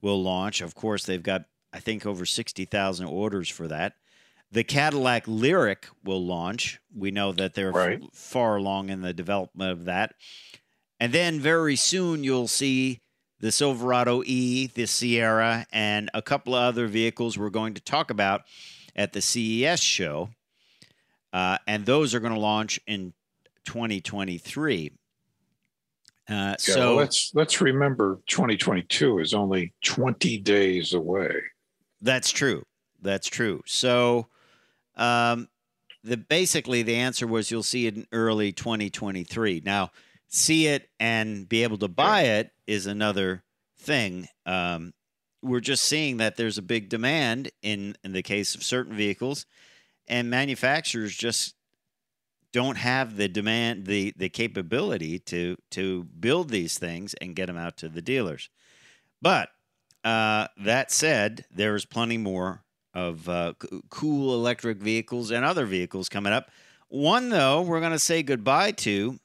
will 0.00 0.22
launch. 0.22 0.60
Of 0.60 0.74
course, 0.74 1.04
they've 1.04 1.22
got 1.22 1.44
I 1.72 1.78
think 1.78 2.04
over 2.04 2.26
60,000 2.26 3.06
orders 3.06 3.48
for 3.48 3.68
that. 3.68 3.94
The 4.52 4.64
Cadillac 4.64 5.26
Lyriq 5.26 5.84
will 6.04 6.24
launch. 6.24 6.80
We 6.94 7.12
know 7.12 7.30
that 7.32 7.54
they're 7.54 7.72
f- 7.78 8.00
far 8.12 8.56
along 8.56 8.90
in 8.90 9.02
the 9.02 9.12
development 9.12 9.70
of 9.70 9.84
that. 9.84 10.14
And 10.98 11.12
then 11.12 11.38
very 11.38 11.76
soon 11.76 12.24
you'll 12.24 12.48
see 12.48 13.00
the 13.38 13.52
Silverado 13.52 14.22
E, 14.26 14.66
the 14.66 14.86
Sierra, 14.86 15.66
and 15.72 16.10
a 16.12 16.20
couple 16.20 16.54
of 16.54 16.62
other 16.62 16.88
vehicles 16.88 17.38
we're 17.38 17.50
going 17.50 17.74
to 17.74 17.80
talk 17.80 18.10
about 18.10 18.42
at 18.96 19.12
the 19.12 19.22
CES 19.22 19.80
show. 19.80 20.30
Uh, 21.32 21.58
and 21.66 21.86
those 21.86 22.14
are 22.14 22.20
going 22.20 22.34
to 22.34 22.40
launch 22.40 22.80
in 22.86 23.14
2023. 23.64 24.92
Uh, 26.30 26.54
Yeah, 26.66 26.74
so 26.74 26.94
let's 26.94 27.32
let's 27.34 27.60
remember 27.60 28.20
2022 28.28 29.18
is 29.18 29.34
only 29.34 29.72
20 29.84 30.38
days 30.38 30.94
away. 30.94 31.32
That's 32.00 32.30
true. 32.30 32.64
That's 33.02 33.28
true. 33.28 33.62
So, 33.66 34.28
um, 34.96 35.48
the 36.04 36.16
basically 36.16 36.82
the 36.82 36.96
answer 36.96 37.26
was 37.26 37.50
you'll 37.50 37.62
see 37.62 37.86
it 37.86 37.96
in 37.96 38.06
early 38.12 38.52
2023. 38.52 39.62
Now, 39.64 39.90
see 40.28 40.66
it 40.66 40.88
and 40.98 41.48
be 41.48 41.62
able 41.62 41.78
to 41.78 41.88
buy 41.88 42.22
it 42.22 42.52
is 42.66 42.86
another 42.86 43.42
thing. 43.78 44.28
Um, 44.46 44.92
we're 45.42 45.60
just 45.60 45.84
seeing 45.84 46.18
that 46.18 46.36
there's 46.36 46.58
a 46.58 46.62
big 46.62 46.88
demand 46.88 47.50
in 47.62 47.96
in 48.04 48.12
the 48.12 48.22
case 48.22 48.54
of 48.54 48.62
certain 48.62 48.94
vehicles, 48.94 49.46
and 50.06 50.30
manufacturers 50.30 51.16
just 51.16 51.54
don't 52.52 52.76
have 52.76 53.16
the 53.16 53.28
demand 53.28 53.86
the 53.86 54.12
the 54.16 54.28
capability 54.28 55.18
to 55.18 55.56
to 55.70 56.04
build 56.04 56.50
these 56.50 56.78
things 56.78 57.14
and 57.14 57.36
get 57.36 57.46
them 57.46 57.56
out 57.56 57.76
to 57.78 57.88
the 57.88 58.02
dealers. 58.02 58.48
But 59.22 59.50
uh, 60.04 60.48
that 60.58 60.90
said, 60.90 61.44
there 61.50 61.74
is 61.74 61.84
plenty 61.84 62.16
more 62.16 62.64
of 62.94 63.28
uh, 63.28 63.52
c- 63.62 63.82
cool 63.90 64.34
electric 64.34 64.78
vehicles 64.78 65.30
and 65.30 65.44
other 65.44 65.66
vehicles 65.66 66.08
coming 66.08 66.32
up. 66.32 66.50
One, 66.88 67.28
though, 67.28 67.62
we're 67.62 67.80
going 67.80 67.92
to 67.92 67.98
say 67.98 68.22
goodbye 68.22 68.72
to, 68.72 69.18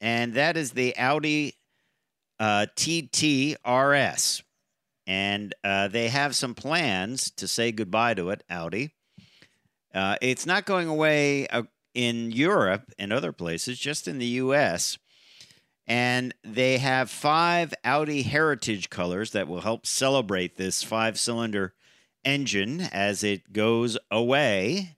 and 0.00 0.34
that 0.34 0.56
is 0.56 0.72
the 0.72 0.96
Audi 0.96 1.54
uh, 2.40 2.66
TT 2.74 3.56
RS. 3.66 4.42
And 5.06 5.54
uh, 5.62 5.88
they 5.88 6.08
have 6.08 6.34
some 6.34 6.54
plans 6.54 7.30
to 7.32 7.46
say 7.46 7.70
goodbye 7.70 8.14
to 8.14 8.30
it, 8.30 8.42
Audi. 8.48 8.94
Uh, 9.94 10.16
it's 10.20 10.46
not 10.46 10.64
going 10.64 10.88
away 10.88 11.46
uh, 11.48 11.62
in 11.94 12.30
Europe 12.32 12.92
and 12.98 13.12
other 13.12 13.32
places, 13.32 13.78
just 13.78 14.08
in 14.08 14.18
the 14.18 14.26
U.S 14.26 14.98
and 15.86 16.34
they 16.42 16.78
have 16.78 17.10
five 17.10 17.74
Audi 17.84 18.22
heritage 18.22 18.88
colors 18.88 19.32
that 19.32 19.48
will 19.48 19.60
help 19.60 19.86
celebrate 19.86 20.56
this 20.56 20.82
five 20.82 21.18
cylinder 21.18 21.74
engine 22.24 22.80
as 22.80 23.22
it 23.22 23.52
goes 23.52 23.98
away. 24.10 24.96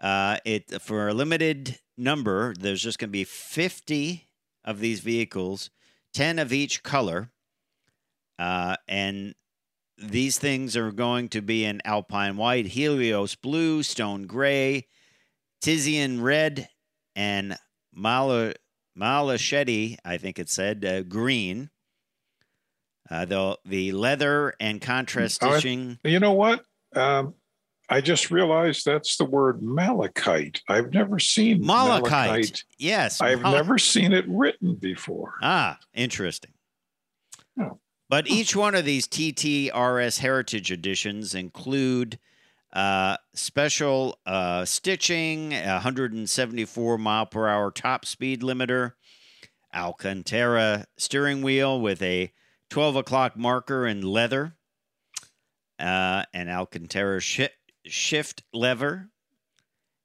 Uh, 0.00 0.36
it 0.44 0.80
for 0.82 1.08
a 1.08 1.14
limited 1.14 1.78
number, 1.96 2.54
there's 2.54 2.82
just 2.82 2.98
going 2.98 3.08
to 3.08 3.12
be 3.12 3.24
50 3.24 4.28
of 4.64 4.80
these 4.80 5.00
vehicles, 5.00 5.70
10 6.12 6.38
of 6.38 6.52
each 6.52 6.82
color. 6.82 7.30
Uh, 8.38 8.76
and 8.86 9.34
these 9.96 10.38
things 10.38 10.76
are 10.76 10.92
going 10.92 11.28
to 11.30 11.40
be 11.40 11.64
in 11.64 11.80
Alpine 11.84 12.36
White, 12.36 12.66
Helios 12.66 13.34
Blue, 13.34 13.82
Stone 13.82 14.26
Gray, 14.26 14.86
Tizian 15.62 16.22
Red, 16.22 16.68
and 17.16 17.56
Mala 17.92 18.54
Malachetti, 18.98 19.96
I 20.04 20.18
think 20.18 20.38
it 20.38 20.48
said, 20.48 20.84
uh, 20.84 21.02
green. 21.02 21.70
Uh, 23.10 23.24
the 23.24 23.58
the 23.64 23.92
leather 23.92 24.52
and 24.60 24.82
contrast 24.82 25.36
stitching. 25.36 25.98
You 26.04 26.20
know 26.20 26.34
what? 26.34 26.62
Um, 26.94 27.34
I 27.88 28.02
just 28.02 28.30
realized 28.30 28.84
that's 28.84 29.16
the 29.16 29.24
word 29.24 29.62
malachite. 29.62 30.60
I've 30.68 30.92
never 30.92 31.18
seen 31.18 31.64
Malachite. 31.64 32.64
Yes. 32.76 33.20
I've 33.22 33.40
never 33.40 33.78
seen 33.78 34.12
it 34.12 34.26
written 34.28 34.74
before. 34.74 35.34
Ah, 35.40 35.78
interesting. 35.94 36.52
Oh. 37.58 37.78
But 38.10 38.28
each 38.28 38.54
one 38.54 38.74
of 38.74 38.84
these 38.84 39.06
TTRS 39.06 40.18
Heritage 40.18 40.70
Editions 40.70 41.34
include 41.34 42.18
uh, 42.72 43.16
special 43.34 44.18
uh, 44.26 44.64
stitching, 44.64 45.50
174 45.50 46.98
mile 46.98 47.26
per 47.26 47.48
hour 47.48 47.70
top 47.70 48.04
speed 48.04 48.42
limiter, 48.42 48.92
Alcantara 49.74 50.86
steering 50.96 51.42
wheel 51.42 51.80
with 51.80 52.02
a 52.02 52.32
12 52.70 52.96
o'clock 52.96 53.36
marker 53.36 53.86
in 53.86 54.02
leather, 54.02 54.54
uh, 55.78 56.24
an 56.34 56.48
Alcantara 56.48 57.20
shi- 57.20 57.48
shift 57.84 58.42
lever, 58.52 59.08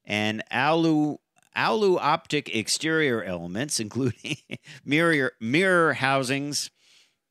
and 0.06 0.44
alu 0.52 1.18
alu 1.56 1.98
optic 1.98 2.54
exterior 2.56 3.24
elements, 3.24 3.80
including 3.80 4.38
mirror 4.86 5.32
mirror 5.40 5.94
housings 5.94 6.70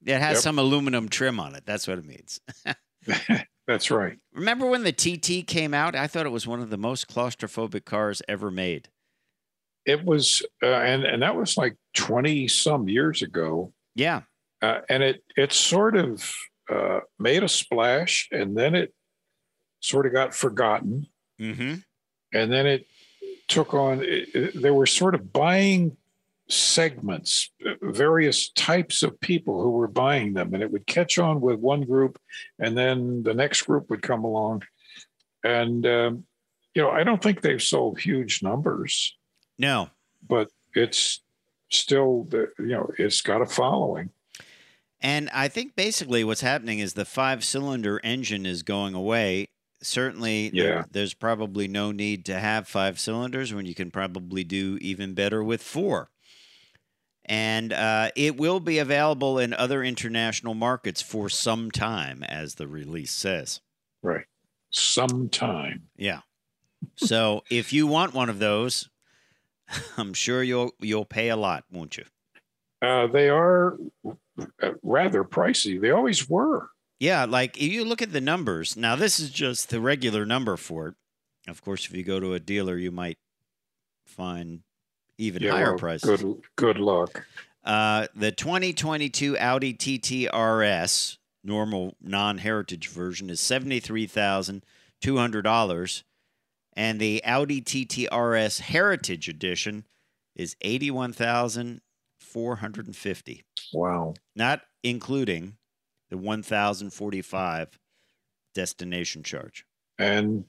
that 0.03 0.21
has 0.21 0.37
Yep. 0.37 0.43
some 0.43 0.59
aluminum 0.59 1.09
trim 1.09 1.39
on 1.41 1.55
it. 1.55 1.65
That's 1.65 1.87
what 1.87 1.99
it 1.99 2.05
means. 2.05 2.41
That's 3.73 3.91
right. 3.91 4.19
Remember 4.35 4.67
when 4.67 4.85
the 4.85 4.93
TT 4.93 5.47
came 5.47 5.73
out? 5.73 5.95
I 5.97 6.07
thought 6.07 6.27
it 6.27 6.31
was 6.33 6.47
one 6.47 6.61
of 6.61 6.69
the 6.69 6.77
most 6.77 7.09
claustrophobic 7.09 7.85
cars 7.87 8.21
ever 8.29 8.51
made. 8.51 8.89
it 9.87 10.05
was, 10.05 10.43
uh, 10.63 10.67
and 10.67 11.05
and 11.05 11.23
that 11.23 11.35
was 11.35 11.57
like 11.57 11.77
twenty 11.95 12.47
some 12.49 12.89
years 12.89 13.23
ago, 13.23 13.73
Yeah. 13.95 14.23
uh, 14.61 14.81
and 14.89 15.03
it 15.03 15.25
it 15.37 15.53
sort 15.53 15.97
of 15.97 16.33
uh, 16.71 17.01
made 17.19 17.43
a 17.43 17.49
splash, 17.49 18.29
and 18.31 18.57
then 18.57 18.75
it 18.75 18.93
sort 19.81 20.07
of 20.07 20.13
got 20.13 20.35
forgotten, 20.35 21.07
Mm-hmm. 21.41 21.75
and 22.33 22.53
then 22.53 22.67
it 22.67 22.87
took 23.49 23.73
on. 23.75 24.03
It, 24.05 24.29
it- 24.35 24.63
they 24.63 24.71
were 24.71 24.87
sort 24.87 25.15
of 25.15 25.33
buying 25.33 25.97
segments, 26.53 27.51
various 27.81 28.51
types 28.51 29.03
of 29.03 29.19
people 29.21 29.63
who 29.63 29.71
were 29.71 29.89
buying 29.89 30.35
them, 30.35 30.55
and 30.55 30.63
it 30.63 30.71
would 30.71 30.87
catch 30.87 31.19
on 31.19 31.41
with 31.41 31.59
one 31.59 31.83
group, 31.83 32.19
and 32.59 32.77
then 32.77 33.23
the 33.23 33.35
next 33.35 33.63
group 33.63 33.89
would 33.91 34.03
come 34.03 34.25
along, 34.25 34.63
and 35.45 35.87
um, 35.87 36.25
you 36.75 36.83
know, 36.83 36.91
I 36.91 37.05
don't 37.05 37.23
think 37.23 37.41
they've 37.41 37.63
sold 37.63 37.99
huge 38.01 38.43
numbers, 38.43 39.17
No. 39.59 39.91
but 40.29 40.49
it's 40.75 41.21
still, 41.71 42.25
the, 42.25 42.51
you 42.59 42.67
know, 42.67 42.91
it's 42.99 43.21
got 43.23 43.43
a 43.43 43.47
following. 43.47 44.11
And 45.01 45.29
I 45.31 45.49
think 45.49 45.75
basically 45.75 46.23
what's 46.23 46.41
happening 46.43 46.79
is 46.79 46.93
the 46.95 47.05
five 47.05 47.45
cylinder 47.45 48.01
engine 48.05 48.47
is 48.47 48.63
going 48.63 48.95
away. 48.95 49.49
Certainly, 49.83 50.51
there- 50.51 50.75
Yeah. 50.77 50.85
there's 50.91 51.13
probably 51.13 51.67
no 51.67 51.91
need 51.93 52.25
to 52.27 52.39
have 52.39 52.69
five 52.69 53.01
cylinders 53.01 53.53
when 53.53 53.67
you 53.67 53.75
can 53.75 53.91
probably 53.91 54.45
do 54.45 54.79
even 54.81 55.13
better 55.13 55.43
with 55.43 55.61
four. 55.63 56.09
And 57.33 57.73
uh, 57.73 58.11
it 58.15 58.37
will 58.37 58.61
be 58.61 58.79
available 58.79 59.39
in 59.39 59.55
other 59.55 59.83
international 59.83 60.53
markets 60.53 61.01
for 61.01 61.31
some 61.31 61.71
time, 61.71 62.23
as 62.23 62.57
the 62.57 62.69
release 62.69 63.11
says. 63.11 63.63
Right. 64.03 64.27
Sometime. 64.69 65.85
Yeah. 65.97 66.21
So 66.97 67.43
if 67.51 67.73
you 67.73 67.87
want 67.87 68.13
one 68.13 68.29
of 68.29 68.39
those, 68.39 68.91
I'm 69.97 70.13
sure 70.13 70.43
you'll 70.43 70.73
you'll 70.79 71.07
pay 71.07 71.31
a 71.31 71.37
lot, 71.37 71.65
won't 71.73 71.97
you? 71.97 72.05
Uh, 72.83 73.07
they 73.07 73.31
are 73.31 73.79
uh, 74.05 74.73
rather 74.83 75.25
pricey. 75.25 75.81
They 75.81 75.91
always 75.91 76.29
were. 76.29 76.69
Yeah, 77.01 77.25
like 77.25 77.57
if 77.57 77.73
you 77.73 77.87
look 77.87 78.03
at 78.03 78.13
the 78.13 78.21
numbers. 78.21 78.77
Now 78.77 78.95
this 78.95 79.19
is 79.19 79.31
just 79.31 79.71
the 79.71 79.81
regular 79.81 80.27
number 80.27 80.59
for 80.59 80.89
it. 80.89 80.95
Of 81.49 81.63
course, 81.63 81.87
if 81.87 81.97
you 81.97 82.05
go 82.05 82.21
to 82.21 82.35
a 82.35 82.41
dealer, 82.41 82.77
you 82.77 82.91
might 82.91 83.17
find 84.05 84.61
even 85.23 85.43
higher 85.43 85.71
well, 85.71 85.79
prices. 85.79 86.23
Good, 86.23 86.43
good 86.57 86.79
luck. 86.79 87.27
Uh, 87.65 88.09
the 88.15 88.33
2022 88.33 89.39
Audi 89.39 89.73
TT 89.73 90.29
RS 90.35 91.19
normal 91.45 91.97
non-heritage 92.01 92.89
version 92.89 93.31
is 93.31 93.41
seventy-three 93.41 94.07
thousand 94.07 94.65
two 95.01 95.17
hundred 95.17 95.43
dollars, 95.43 96.05
and 96.75 97.01
the 97.01 97.23
Audi 97.25 97.61
TT 97.61 98.09
RS 98.13 98.61
Heritage 98.61 99.29
Edition 99.29 99.85
is 100.35 100.57
eighty-one 100.63 101.13
thousand 101.13 101.81
four 102.19 102.57
hundred 102.57 102.87
and 102.87 102.97
fifty, 102.97 103.45
Wow. 103.73 104.15
not 104.35 104.63
including 104.83 105.57
the 106.11 106.19
one 106.19 106.43
thousand 106.43 106.91
forty-five 106.91 107.79
destination 108.55 109.23
charge. 109.23 109.65
And 109.99 110.45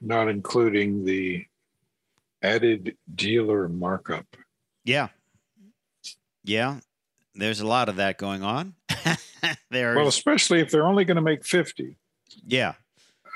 not 0.00 0.28
including 0.28 1.04
the 1.04 1.46
added 2.44 2.96
dealer 3.14 3.68
markup. 3.68 4.26
Yeah, 4.84 5.08
yeah. 6.44 6.80
There's 7.34 7.60
a 7.60 7.66
lot 7.66 7.88
of 7.88 7.96
that 7.96 8.18
going 8.18 8.44
on. 8.44 8.74
there 9.70 9.96
Well, 9.96 10.06
especially 10.06 10.60
if 10.60 10.70
they're 10.70 10.86
only 10.86 11.04
going 11.04 11.16
to 11.16 11.22
make 11.22 11.44
50. 11.44 11.96
yeah. 12.46 12.74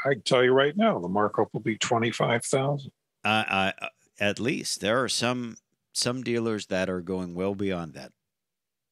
I 0.04 0.12
can 0.12 0.22
tell 0.22 0.44
you 0.44 0.52
right 0.52 0.76
now, 0.76 1.00
the 1.00 1.08
markup 1.08 1.48
will 1.52 1.60
be 1.60 1.76
25,000. 1.76 2.92
Uh, 3.24 3.28
uh, 3.28 3.72
at 4.20 4.38
least 4.38 4.80
there 4.80 5.02
are 5.02 5.08
some 5.08 5.56
some 5.92 6.22
dealers 6.22 6.66
that 6.66 6.88
are 6.88 7.00
going 7.00 7.34
well 7.34 7.56
beyond 7.56 7.94
that. 7.94 8.12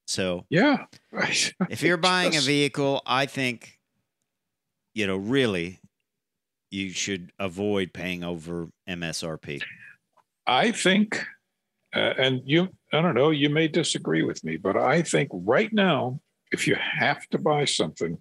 So 0.05 0.45
Yeah. 0.49 0.85
if 1.69 1.81
you're 1.81 1.95
buying 1.95 2.35
a 2.35 2.41
vehicle, 2.41 3.01
I 3.05 3.25
think 3.25 3.79
you 4.93 5.07
know 5.07 5.15
really 5.15 5.79
you 6.71 6.89
should 6.89 7.31
avoid 7.39 7.93
paying 7.93 8.23
over 8.25 8.67
MSRP. 8.89 9.61
I 10.47 10.71
think, 10.71 11.21
uh, 11.93 12.13
and 12.17 12.41
you, 12.45 12.69
I 12.93 13.01
don't 13.01 13.15
know, 13.15 13.31
you 13.31 13.49
may 13.49 13.67
disagree 13.67 14.23
with 14.23 14.43
me, 14.43 14.55
but 14.57 14.77
I 14.77 15.01
think 15.01 15.29
right 15.33 15.71
now, 15.73 16.21
if 16.51 16.65
you 16.67 16.75
have 16.75 17.27
to 17.29 17.37
buy 17.37 17.65
something, 17.65 18.17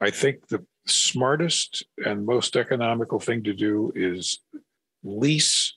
I 0.00 0.10
think 0.10 0.48
the 0.48 0.66
smartest 0.86 1.86
and 2.04 2.26
most 2.26 2.56
economical 2.56 3.20
thing 3.20 3.44
to 3.44 3.54
do 3.54 3.92
is 3.94 4.40
lease 5.04 5.74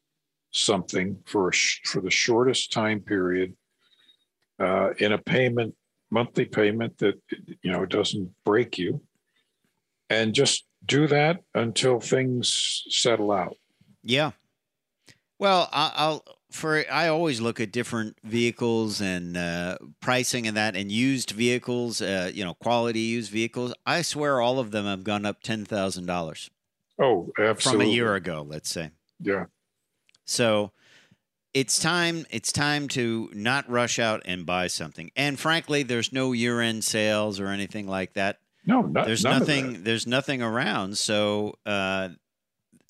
something 0.52 1.18
for 1.26 1.50
a 1.50 1.52
for 1.86 2.02
the 2.02 2.10
shortest 2.10 2.72
time 2.74 3.00
period 3.00 3.54
uh, 4.60 4.90
in 4.98 5.12
a 5.12 5.18
payment, 5.18 5.76
monthly 6.10 6.46
payment 6.46 6.98
that 6.98 7.22
you 7.62 7.72
know 7.72 7.86
doesn't 7.86 8.32
break 8.44 8.78
you, 8.78 9.02
and 10.10 10.34
just 10.34 10.66
do 10.86 11.08
that 11.08 11.42
until 11.54 12.00
things 12.00 12.84
settle 12.90 13.32
out. 13.32 13.56
Yeah. 14.04 14.32
Well, 15.40 15.70
I- 15.72 15.94
I'll 15.96 16.24
for 16.50 16.86
I 16.90 17.10
always 17.10 17.42
look 17.42 17.60
at 17.60 17.72
different 17.72 18.18
vehicles 18.24 19.02
and 19.02 19.36
uh, 19.36 19.78
pricing 20.00 20.48
and 20.48 20.56
that, 20.56 20.76
and 20.76 20.92
used 20.92 21.32
vehicles. 21.32 22.02
Uh, 22.02 22.32
you 22.34 22.44
know, 22.46 22.54
quality 22.54 23.02
used 23.02 23.32
vehicles. 23.32 23.74
I 23.86 24.02
swear, 24.02 24.40
all 24.42 24.58
of 24.60 24.72
them 24.72 24.86
have 24.86 25.04
gone 25.04 25.26
up 25.26 25.42
ten 25.44 25.66
thousand 25.66 26.06
dollars 26.06 26.50
Oh, 27.00 27.30
from 27.60 27.82
a 27.82 27.86
year 27.86 28.16
ago. 28.16 28.46
Let's 28.48 28.70
say. 28.70 28.92
Yeah. 29.20 29.46
So 30.26 30.72
it's 31.54 31.80
time 31.80 32.26
it's 32.30 32.52
time 32.52 32.88
to 32.90 33.30
not 33.34 33.70
rush 33.70 34.00
out 34.00 34.22
and 34.26 34.46
buy 34.46 34.68
something. 34.68 35.12
And 35.16 35.38
frankly, 35.40 35.84
there's 35.84 36.14
no 36.14 36.32
year-end 36.32 36.84
sales 36.84 37.40
or 37.40 37.48
anything 37.48 37.88
like 37.88 38.14
that. 38.14 38.40
No, 38.66 38.82
not, 38.82 39.06
there's 39.06 39.24
nothing 39.24 39.84
there's 39.84 40.08
nothing 40.08 40.42
around, 40.42 40.98
so 40.98 41.56
uh 41.66 42.10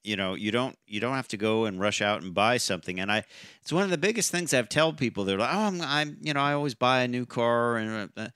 you 0.08 0.16
know, 0.16 0.36
you 0.36 0.52
don't 0.52 0.78
you 0.88 1.00
don't 1.00 1.16
have 1.16 1.28
to 1.30 1.38
go 1.38 1.66
and 1.66 1.80
rush 1.80 2.02
out 2.02 2.22
and 2.24 2.34
buy 2.34 2.58
something. 2.58 3.00
And 3.00 3.12
I 3.12 3.24
it's 3.62 3.74
one 3.74 3.84
of 3.84 3.90
the 3.90 3.98
biggest 3.98 4.32
things 4.32 4.54
I've 4.54 4.70
tell 4.70 4.94
people. 4.94 5.26
They're 5.26 5.38
like, 5.38 5.54
"Oh, 5.54 5.60
I'm, 5.60 5.82
I'm 5.82 6.18
you 6.22 6.34
know, 6.34 6.40
I 6.40 6.54
always 6.54 6.76
buy 6.76 7.02
a 7.02 7.08
new 7.08 7.26
car 7.26 7.78
and 7.78 8.10
uh, 8.16 8.30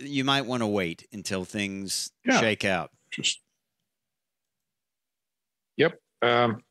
you 0.00 0.24
might 0.24 0.46
want 0.46 0.62
to 0.62 0.66
wait 0.66 1.06
until 1.12 1.44
things 1.44 2.12
Yeah. 2.24 2.40
shake 2.40 2.64
out." 2.64 2.90
Just. 3.10 3.40
Yep. 5.76 5.98
Um, 6.22 6.62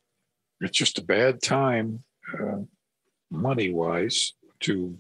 it's 0.62 0.78
just 0.78 0.98
a 0.98 1.04
bad 1.04 1.42
time, 1.42 2.04
uh, 2.34 2.58
money 3.30 3.72
wise, 3.72 4.34
to 4.62 4.98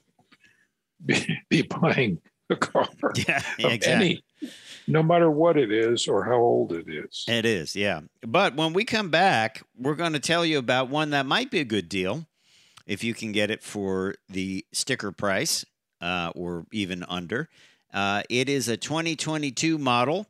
be, 1.05 1.39
be 1.49 1.61
buying 1.63 2.21
a 2.49 2.55
car 2.55 2.87
Yeah, 3.15 3.41
exactly. 3.57 3.91
any, 3.91 4.24
no 4.87 5.01
matter 5.01 5.29
what 5.29 5.57
it 5.57 5.71
is 5.71 6.07
or 6.07 6.23
how 6.25 6.37
old 6.37 6.71
it 6.71 6.87
is. 6.87 7.25
It 7.27 7.45
is, 7.45 7.75
yeah. 7.75 8.01
But 8.21 8.55
when 8.55 8.73
we 8.73 8.85
come 8.85 9.09
back, 9.09 9.63
we're 9.77 9.95
going 9.95 10.13
to 10.13 10.19
tell 10.19 10.45
you 10.45 10.57
about 10.57 10.89
one 10.89 11.11
that 11.11 11.25
might 11.25 11.51
be 11.51 11.59
a 11.59 11.65
good 11.65 11.89
deal 11.89 12.25
if 12.85 13.03
you 13.03 13.13
can 13.13 13.31
get 13.31 13.49
it 13.49 13.63
for 13.63 14.15
the 14.29 14.65
sticker 14.71 15.11
price 15.11 15.65
uh, 16.01 16.31
or 16.35 16.65
even 16.71 17.03
under. 17.07 17.49
Uh, 17.93 18.23
it 18.29 18.49
is 18.49 18.67
a 18.67 18.77
2022 18.77 19.77
model 19.77 20.27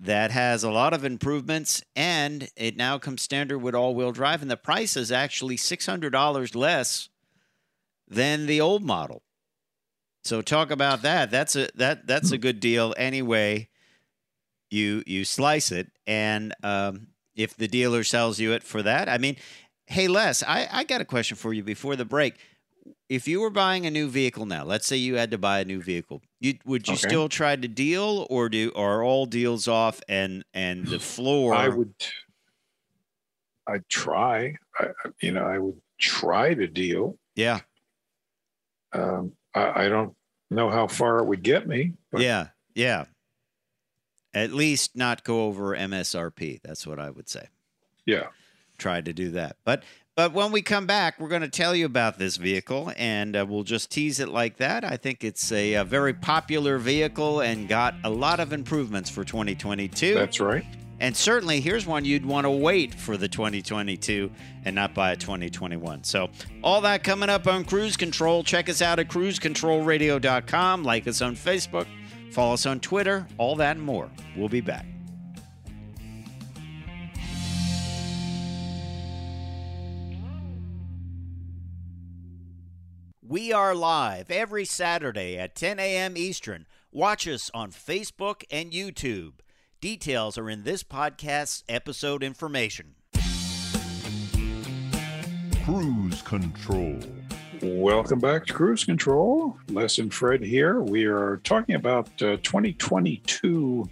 that 0.00 0.30
has 0.30 0.64
a 0.64 0.70
lot 0.70 0.92
of 0.92 1.04
improvements 1.04 1.82
and 1.94 2.48
it 2.56 2.76
now 2.76 2.98
comes 2.98 3.22
standard 3.22 3.58
with 3.58 3.74
all 3.74 3.94
wheel 3.94 4.10
drive. 4.10 4.42
And 4.42 4.50
the 4.50 4.56
price 4.56 4.96
is 4.96 5.12
actually 5.12 5.56
$600 5.56 6.56
less 6.56 7.08
than 8.08 8.46
the 8.46 8.60
old 8.60 8.82
model. 8.82 9.22
So 10.24 10.40
talk 10.42 10.70
about 10.70 11.02
that. 11.02 11.30
That's 11.30 11.56
a 11.56 11.68
that 11.74 12.06
that's 12.06 12.32
a 12.32 12.38
good 12.38 12.60
deal 12.60 12.94
anyway 12.96 13.68
you 14.70 15.02
you 15.06 15.24
slice 15.24 15.70
it 15.70 15.90
and 16.06 16.54
um, 16.62 17.08
if 17.34 17.56
the 17.56 17.68
dealer 17.68 18.04
sells 18.04 18.38
you 18.38 18.52
it 18.52 18.62
for 18.62 18.82
that 18.82 19.08
i 19.08 19.18
mean 19.18 19.36
hey 19.86 20.08
les 20.08 20.42
I, 20.42 20.68
I 20.70 20.84
got 20.84 21.00
a 21.00 21.04
question 21.04 21.36
for 21.36 21.52
you 21.52 21.62
before 21.62 21.96
the 21.96 22.04
break 22.04 22.38
if 23.08 23.28
you 23.28 23.40
were 23.40 23.50
buying 23.50 23.86
a 23.86 23.90
new 23.90 24.08
vehicle 24.08 24.46
now 24.46 24.64
let's 24.64 24.86
say 24.86 24.96
you 24.96 25.16
had 25.16 25.30
to 25.32 25.38
buy 25.38 25.60
a 25.60 25.64
new 25.64 25.82
vehicle 25.82 26.22
you, 26.40 26.58
would 26.64 26.88
you 26.88 26.96
Okay. 26.96 27.08
still 27.08 27.28
try 27.28 27.56
to 27.56 27.68
deal 27.68 28.26
or 28.30 28.48
do 28.48 28.72
are 28.74 29.02
all 29.02 29.26
deals 29.26 29.68
off 29.68 30.00
and 30.08 30.44
and 30.54 30.90
the 30.90 31.00
floor 31.00 31.54
I 31.54 31.68
would, 31.68 31.94
I'd 33.66 33.88
try, 33.88 34.56
I, 34.78 34.88
you 35.20 35.32
know, 35.32 35.44
I 35.44 35.58
would 35.58 35.80
try 35.98 36.54
to 36.54 36.66
deal. 36.66 37.18
yeah 37.34 37.60
Um, 38.92 39.32
I, 39.54 39.84
I 39.84 39.88
don't 39.88 40.14
know 40.50 40.70
how 40.70 40.86
far 40.86 41.18
it 41.18 41.26
would 41.26 41.42
get 41.42 41.66
me, 41.66 41.92
but 42.10 42.20
yeah 42.20 42.48
yeah 42.74 43.04
at 44.34 44.50
least 44.50 44.96
not 44.96 45.24
go 45.24 45.44
over 45.44 45.76
msrp 45.76 46.58
that's 46.62 46.86
what 46.86 46.98
i 46.98 47.10
would 47.10 47.28
say 47.28 47.48
yeah. 48.06 48.28
try 48.78 49.00
to 49.00 49.12
do 49.12 49.30
that. 49.32 49.56
But 49.64 49.82
but 50.14 50.34
when 50.34 50.52
we 50.52 50.60
come 50.60 50.86
back, 50.86 51.18
we're 51.18 51.28
going 51.28 51.42
to 51.42 51.48
tell 51.48 51.74
you 51.74 51.86
about 51.86 52.18
this 52.18 52.36
vehicle, 52.36 52.92
and 52.98 53.34
uh, 53.34 53.46
we'll 53.48 53.62
just 53.62 53.90
tease 53.90 54.20
it 54.20 54.28
like 54.28 54.58
that. 54.58 54.84
I 54.84 54.98
think 54.98 55.24
it's 55.24 55.50
a, 55.50 55.74
a 55.74 55.84
very 55.84 56.12
popular 56.12 56.76
vehicle 56.76 57.40
and 57.40 57.66
got 57.66 57.94
a 58.04 58.10
lot 58.10 58.38
of 58.38 58.52
improvements 58.52 59.08
for 59.08 59.24
2022. 59.24 60.14
That's 60.14 60.38
right. 60.38 60.66
And 61.02 61.16
certainly, 61.16 61.60
here's 61.60 61.84
one 61.84 62.04
you'd 62.04 62.24
want 62.24 62.44
to 62.44 62.50
wait 62.50 62.94
for 62.94 63.16
the 63.16 63.26
2022 63.26 64.30
and 64.64 64.76
not 64.76 64.94
buy 64.94 65.10
a 65.10 65.16
2021. 65.16 66.04
So, 66.04 66.30
all 66.62 66.80
that 66.82 67.02
coming 67.02 67.28
up 67.28 67.48
on 67.48 67.64
Cruise 67.64 67.96
Control. 67.96 68.44
Check 68.44 68.68
us 68.68 68.80
out 68.80 69.00
at 69.00 69.08
cruisecontrolradio.com. 69.08 70.84
Like 70.84 71.08
us 71.08 71.20
on 71.20 71.34
Facebook. 71.34 71.88
Follow 72.30 72.54
us 72.54 72.66
on 72.66 72.78
Twitter. 72.78 73.26
All 73.36 73.56
that 73.56 73.78
and 73.78 73.84
more. 73.84 74.12
We'll 74.36 74.48
be 74.48 74.60
back. 74.60 74.86
We 83.26 83.52
are 83.52 83.74
live 83.74 84.30
every 84.30 84.64
Saturday 84.64 85.36
at 85.36 85.56
10 85.56 85.80
a.m. 85.80 86.16
Eastern. 86.16 86.64
Watch 86.92 87.26
us 87.26 87.50
on 87.52 87.72
Facebook 87.72 88.44
and 88.52 88.70
YouTube. 88.70 89.32
Details 89.82 90.38
are 90.38 90.48
in 90.48 90.62
this 90.62 90.84
podcast's 90.84 91.64
episode 91.68 92.22
information. 92.22 92.94
Cruise 95.64 96.22
Control. 96.22 97.00
Welcome 97.60 98.20
back 98.20 98.46
to 98.46 98.52
Cruise 98.52 98.84
Control. 98.84 99.58
Les 99.70 99.98
and 99.98 100.14
Fred 100.14 100.40
here. 100.40 100.82
We 100.82 101.06
are 101.06 101.38
talking 101.38 101.74
about 101.74 102.06
uh, 102.22 102.36
2022, 102.44 103.90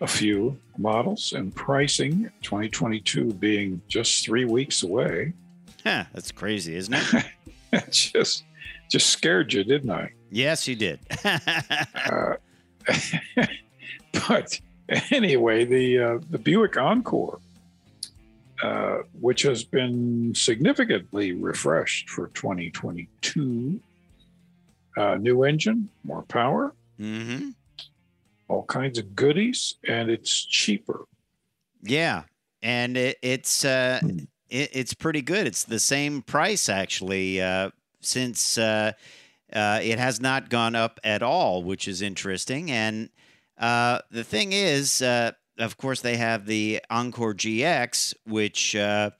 a 0.00 0.06
few 0.06 0.58
models 0.78 1.34
and 1.34 1.54
pricing. 1.54 2.30
2022 2.40 3.34
being 3.34 3.82
just 3.88 4.24
three 4.24 4.46
weeks 4.46 4.82
away. 4.82 5.34
Huh, 5.84 6.04
that's 6.14 6.32
crazy, 6.32 6.74
isn't 6.74 6.94
it? 6.94 7.26
It 7.74 7.90
just, 7.90 8.44
just 8.90 9.10
scared 9.10 9.52
you, 9.52 9.62
didn't 9.62 9.90
I? 9.90 10.12
yes, 10.30 10.66
you 10.66 10.74
did. 10.74 11.00
Uh, 11.26 12.36
but 14.28 14.58
anyway, 15.10 15.64
the 15.64 15.98
uh, 15.98 16.18
the 16.30 16.38
Buick 16.38 16.76
Encore, 16.76 17.40
uh, 18.62 18.98
which 19.20 19.42
has 19.42 19.64
been 19.64 20.34
significantly 20.34 21.32
refreshed 21.32 22.10
for 22.10 22.28
2022, 22.28 23.80
uh, 24.96 25.14
new 25.16 25.44
engine, 25.44 25.88
more 26.04 26.22
power, 26.22 26.74
hmm 26.98 27.50
all 28.52 28.64
kinds 28.64 28.98
of 28.98 29.16
goodies, 29.16 29.76
and 29.88 30.10
it's 30.10 30.44
cheaper. 30.44 31.06
Yeah, 31.82 32.24
and 32.62 32.96
it, 32.96 33.18
it's 33.22 33.64
uh, 33.64 34.00
it, 34.50 34.70
it's 34.72 34.94
pretty 34.94 35.22
good. 35.22 35.46
It's 35.46 35.64
the 35.64 35.80
same 35.80 36.22
price 36.22 36.68
actually 36.68 37.40
uh, 37.40 37.70
since 38.00 38.58
uh, 38.58 38.92
uh, 39.52 39.80
it 39.82 39.98
has 39.98 40.20
not 40.20 40.50
gone 40.50 40.74
up 40.76 41.00
at 41.02 41.22
all, 41.22 41.62
which 41.62 41.88
is 41.88 42.02
interesting. 42.02 42.70
And 42.70 43.08
uh, 43.58 44.00
the 44.10 44.24
thing 44.24 44.52
is, 44.52 45.02
uh, 45.02 45.32
of 45.58 45.76
course, 45.76 46.00
they 46.00 46.16
have 46.16 46.46
the 46.46 46.80
Encore 46.90 47.34
GX, 47.34 48.14
which. 48.24 48.76
Uh, 48.76 49.10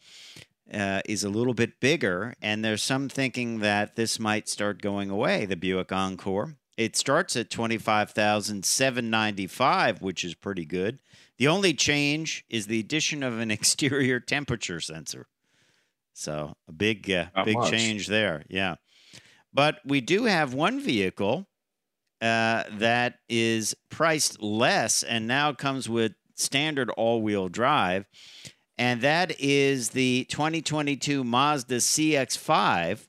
uh, 0.73 1.03
is 1.07 1.23
a 1.23 1.29
little 1.29 1.55
bit 1.55 1.81
bigger, 1.81 2.35
and 2.41 2.65
there's 2.65 2.83
some 2.83 3.09
thinking 3.09 3.59
that 3.59 3.95
this 3.95 4.19
might 4.19 4.49
start 4.49 4.81
going 4.81 5.11
away. 5.11 5.45
The 5.45 5.57
Buick 5.57 5.93
Encore. 5.93 6.57
It 6.79 6.97
starts 6.97 7.37
at 7.37 7.51
twenty 7.51 7.77
five 7.77 8.11
thousand 8.11 8.65
seven 8.65 9.11
ninety 9.11 9.47
five, 9.47 10.01
which 10.01 10.25
is 10.25 10.35
pretty 10.35 10.65
good. 10.65 10.99
The 11.37 11.49
only 11.49 11.75
change 11.75 12.45
is 12.49 12.67
the 12.67 12.81
addition 12.81 13.23
of 13.23 13.39
an 13.39 13.51
exterior 13.59 14.19
temperature 14.19 14.81
sensor. 14.81 15.27
So 16.15 16.57
a 16.69 16.73
big, 16.73 17.11
uh, 17.11 17.27
big 17.45 17.57
much. 17.57 17.71
change 17.71 18.07
there. 18.07 18.43
Yeah, 18.49 18.77
but 19.53 19.81
we 19.85 20.01
do 20.01 20.25
have 20.25 20.55
one 20.55 20.81
vehicle 20.81 21.47
uh, 22.23 22.63
that 22.71 23.17
is 23.29 23.75
priced 23.91 24.41
less 24.41 25.03
and 25.03 25.27
now 25.27 25.53
comes 25.53 25.89
with 25.89 26.13
standard 26.37 26.89
all-wheel 26.91 27.49
drive, 27.49 28.07
and 28.79 29.01
that 29.03 29.39
is 29.41 29.91
the 29.91 30.25
2022 30.31 31.25
Mazda 31.25 31.77
CX-5. 31.77 33.07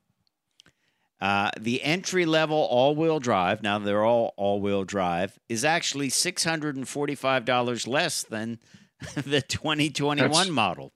Uh, 1.21 1.49
the 1.57 1.81
entry 1.83 2.25
level 2.25 2.57
all 2.57 2.95
wheel 2.95 3.19
drive, 3.19 3.63
now 3.63 3.79
they're 3.79 4.03
all 4.03 4.33
all 4.35 4.59
wheel 4.59 4.83
drive, 4.83 5.39
is 5.47 5.63
actually 5.63 6.09
$645 6.09 7.87
less 7.87 8.23
than 8.23 8.59
the 9.15 9.41
2021 9.41 10.29
That's- 10.29 10.49
model. 10.49 10.91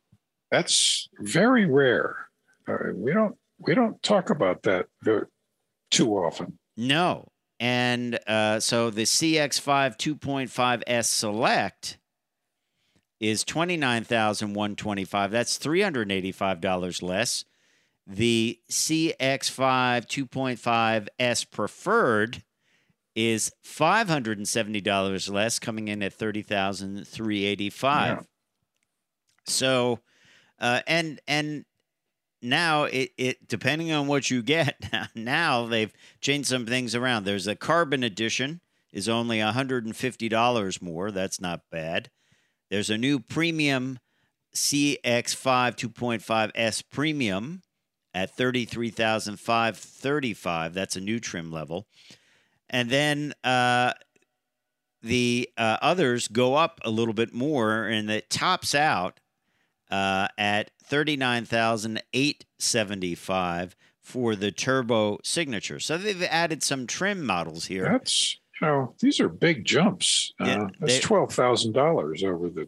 That's 0.52 1.08
very 1.20 1.66
rare. 1.66 2.16
Uh, 2.68 2.76
we 2.96 3.14
don't 3.14 3.36
we 3.60 3.76
don't 3.76 4.02
talk 4.02 4.30
about 4.30 4.64
that 4.64 4.88
too 5.92 6.10
often. 6.14 6.58
No. 6.76 7.28
And 7.60 8.20
uh, 8.28 8.60
so 8.60 8.90
the 8.90 9.04
CX5 9.04 9.98
2.5S 9.98 11.06
Select 11.06 11.98
is 13.20 13.44
29,125. 13.44 15.32
That's 15.32 15.58
$385 15.58 17.02
less. 17.02 17.46
The 18.06 18.60
CX5 18.70 20.06
2.5S 20.06 21.52
Preferred 21.52 22.44
is 23.16 23.52
$570 23.66 25.32
less, 25.32 25.60
coming 25.60 25.88
in 25.88 26.04
at 26.04 26.14
30,385. 26.14 28.18
Yeah. 28.18 28.24
So, 29.46 30.00
uh, 30.60 30.82
and 30.86 31.20
and 31.28 31.66
now 32.50 32.84
it, 32.84 33.12
it 33.18 33.48
depending 33.48 33.92
on 33.92 34.08
what 34.08 34.30
you 34.30 34.42
get 34.42 35.10
now 35.16 35.66
they've 35.66 35.94
changed 36.22 36.50
some 36.50 36.66
things 36.66 36.96
around. 36.96 37.24
There's 37.24 37.48
a 37.48 37.56
carbon 37.56 38.04
edition 38.04 38.62
is 38.94 39.10
only 39.10 39.40
$150 39.40 40.82
more. 40.82 41.12
That's 41.12 41.42
not 41.42 41.62
bad. 41.72 42.10
There's 42.70 42.90
a 42.90 42.98
new 42.98 43.20
premium 43.20 44.00
cx5 44.56 45.76
2.5s 45.76 46.84
premium 46.92 47.62
at 48.14 48.36
33535 48.36 50.74
that's 50.74 50.96
a 50.96 51.02
new 51.02 51.20
trim 51.20 51.52
level. 51.52 51.86
And 52.70 52.90
then 52.90 53.34
uh, 53.44 53.94
the 55.04 55.50
uh, 55.58 55.78
others 55.82 56.28
go 56.28 56.56
up 56.56 56.80
a 56.84 56.90
little 56.90 57.14
bit 57.14 57.34
more 57.34 57.86
and 57.86 58.10
it 58.10 58.30
tops 58.30 58.74
out 58.74 59.20
uh, 59.90 60.28
at 60.38 60.72
thirty 60.84 61.18
nine 61.18 61.46
thousand 61.46 62.02
eight 62.14 62.46
seventy 62.60 63.16
five 63.16 63.76
for 64.02 64.36
the 64.36 64.52
turbo 64.52 65.20
signature. 65.24 65.80
So 65.80 65.98
they've 65.98 66.24
added 66.24 66.64
some 66.64 66.88
trim 66.88 67.26
models 67.26 67.66
here. 67.66 67.84
That's 67.92 68.38
you 68.62 68.68
know 68.68 68.96
these 69.00 69.20
are 69.20 69.30
big 69.30 69.66
jumps. 69.66 70.32
Yeah, 70.40 70.64
uh, 70.64 70.68
that's 70.80 70.96
they- 70.96 71.00
twelve 71.02 71.34
thousand 71.34 71.74
dollars 71.74 72.24
over 72.24 72.50
the 72.50 72.68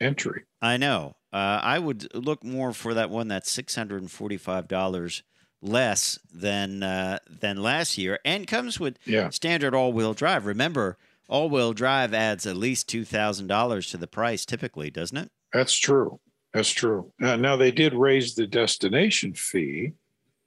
entry. 0.00 0.42
I 0.62 0.76
know. 0.76 1.16
Uh, 1.32 1.60
I 1.62 1.78
would 1.78 2.12
look 2.14 2.42
more 2.42 2.72
for 2.72 2.92
that 2.94 3.08
one 3.10 3.28
that's 3.28 3.50
six 3.50 3.74
hundred 3.74 4.02
and 4.02 4.10
forty 4.10 4.36
five 4.36 4.66
dollars 4.68 5.22
less 5.62 6.18
than 6.32 6.82
uh, 6.82 7.18
than 7.28 7.62
last 7.62 7.98
year, 7.98 8.18
and 8.24 8.46
comes 8.46 8.80
with 8.80 8.98
Yeah. 9.06 9.28
standard 9.30 9.74
all 9.74 9.92
wheel 9.92 10.14
drive. 10.14 10.46
Remember, 10.46 10.96
all 11.28 11.48
wheel 11.50 11.72
drive 11.72 12.12
adds 12.14 12.46
at 12.46 12.56
least 12.56 12.88
two 12.88 13.04
thousand 13.04 13.46
dollars 13.46 13.88
to 13.90 13.96
the 13.96 14.06
price 14.08 14.44
typically, 14.44 14.90
doesn't 14.90 15.16
it? 15.18 15.30
That's 15.52 15.78
true. 15.78 16.18
That's 16.52 16.70
true. 16.70 17.12
Uh, 17.22 17.36
now 17.36 17.56
they 17.56 17.70
did 17.70 17.94
raise 17.94 18.34
the 18.34 18.46
destination 18.46 19.34
fee. 19.34 19.92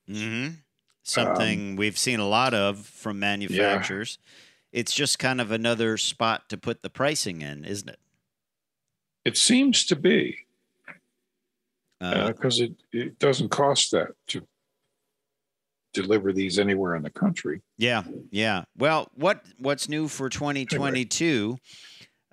Mm-hmm. 0.09 0.55
Something 1.03 1.75
we've 1.75 1.97
seen 1.97 2.19
a 2.19 2.27
lot 2.27 2.53
of 2.53 2.85
from 2.85 3.19
manufacturers. 3.19 4.19
It's 4.71 4.93
just 4.93 5.19
kind 5.19 5.39
of 5.39 5.51
another 5.51 5.97
spot 5.97 6.49
to 6.49 6.57
put 6.57 6.81
the 6.81 6.89
pricing 6.89 7.41
in, 7.41 7.63
isn't 7.65 7.89
it? 7.89 7.99
It 9.25 9.37
seems 9.37 9.85
to 9.85 9.95
be 9.95 10.39
Uh, 12.01 12.27
because 12.27 12.59
it, 12.59 12.73
it 12.91 13.17
doesn't 13.19 13.49
cost 13.49 13.91
that 13.91 14.09
to 14.27 14.45
deliver 15.93 16.33
these 16.33 16.59
anywhere 16.59 16.95
in 16.95 17.03
the 17.03 17.09
country. 17.09 17.61
yeah, 17.77 18.03
yeah. 18.31 18.63
Well, 18.77 19.09
what 19.13 19.45
what's 19.57 19.87
new 19.87 20.07
for 20.07 20.27
2022? 20.29 21.57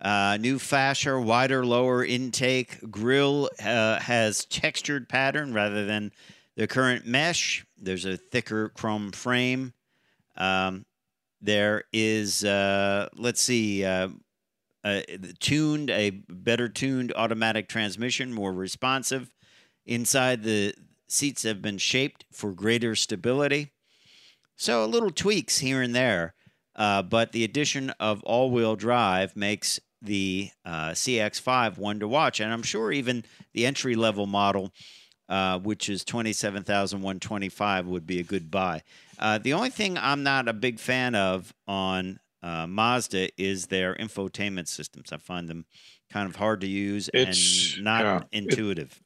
Uh, 0.00 0.38
new 0.40 0.58
fascia, 0.58 1.20
wider, 1.20 1.64
lower 1.64 2.04
intake. 2.04 2.90
Grill 2.90 3.50
uh, 3.62 4.00
has 4.00 4.46
textured 4.46 5.08
pattern 5.08 5.52
rather 5.52 5.84
than 5.84 6.10
the 6.56 6.66
current 6.66 7.06
mesh. 7.06 7.66
There's 7.76 8.06
a 8.06 8.16
thicker 8.16 8.70
chrome 8.70 9.12
frame. 9.12 9.74
Um, 10.36 10.86
there 11.42 11.84
is, 11.92 12.44
uh, 12.44 13.08
let's 13.14 13.42
see, 13.42 13.84
uh, 13.84 14.08
uh, 14.84 15.00
tuned, 15.38 15.90
a 15.90 16.10
better 16.10 16.68
tuned 16.68 17.12
automatic 17.14 17.68
transmission, 17.68 18.32
more 18.32 18.52
responsive. 18.52 19.30
Inside, 19.84 20.42
the 20.42 20.74
seats 21.08 21.42
have 21.42 21.60
been 21.60 21.78
shaped 21.78 22.24
for 22.32 22.52
greater 22.52 22.94
stability. 22.94 23.72
So, 24.56 24.84
a 24.84 24.86
little 24.86 25.10
tweaks 25.10 25.58
here 25.58 25.82
and 25.82 25.94
there. 25.94 26.34
Uh, 26.76 27.02
but 27.02 27.32
the 27.32 27.44
addition 27.44 27.90
of 28.00 28.22
all 28.22 28.50
wheel 28.50 28.76
drive 28.76 29.36
makes 29.36 29.80
the 30.02 30.50
uh, 30.64 30.90
CX5 30.90 31.78
one 31.78 32.00
to 32.00 32.08
watch. 32.08 32.40
And 32.40 32.52
I'm 32.52 32.62
sure 32.62 32.92
even 32.92 33.24
the 33.54 33.66
entry 33.66 33.94
level 33.94 34.26
model, 34.26 34.72
uh, 35.28 35.58
which 35.58 35.88
is 35.88 36.04
27125 36.04 37.86
would 37.86 38.06
be 38.06 38.20
a 38.20 38.22
good 38.24 38.50
buy. 38.50 38.82
Uh, 39.18 39.38
the 39.38 39.52
only 39.52 39.70
thing 39.70 39.98
I'm 39.98 40.22
not 40.22 40.48
a 40.48 40.52
big 40.52 40.78
fan 40.78 41.14
of 41.14 41.52
on 41.68 42.18
uh, 42.42 42.66
Mazda 42.66 43.28
is 43.40 43.66
their 43.66 43.94
infotainment 43.94 44.66
systems. 44.68 45.12
I 45.12 45.18
find 45.18 45.48
them 45.48 45.66
kind 46.10 46.28
of 46.28 46.36
hard 46.36 46.62
to 46.62 46.66
use 46.66 47.10
It's- 47.12 47.74
and 47.76 47.84
not 47.84 48.02
yeah, 48.04 48.16
it- 48.18 48.28
intuitive. 48.32 49.00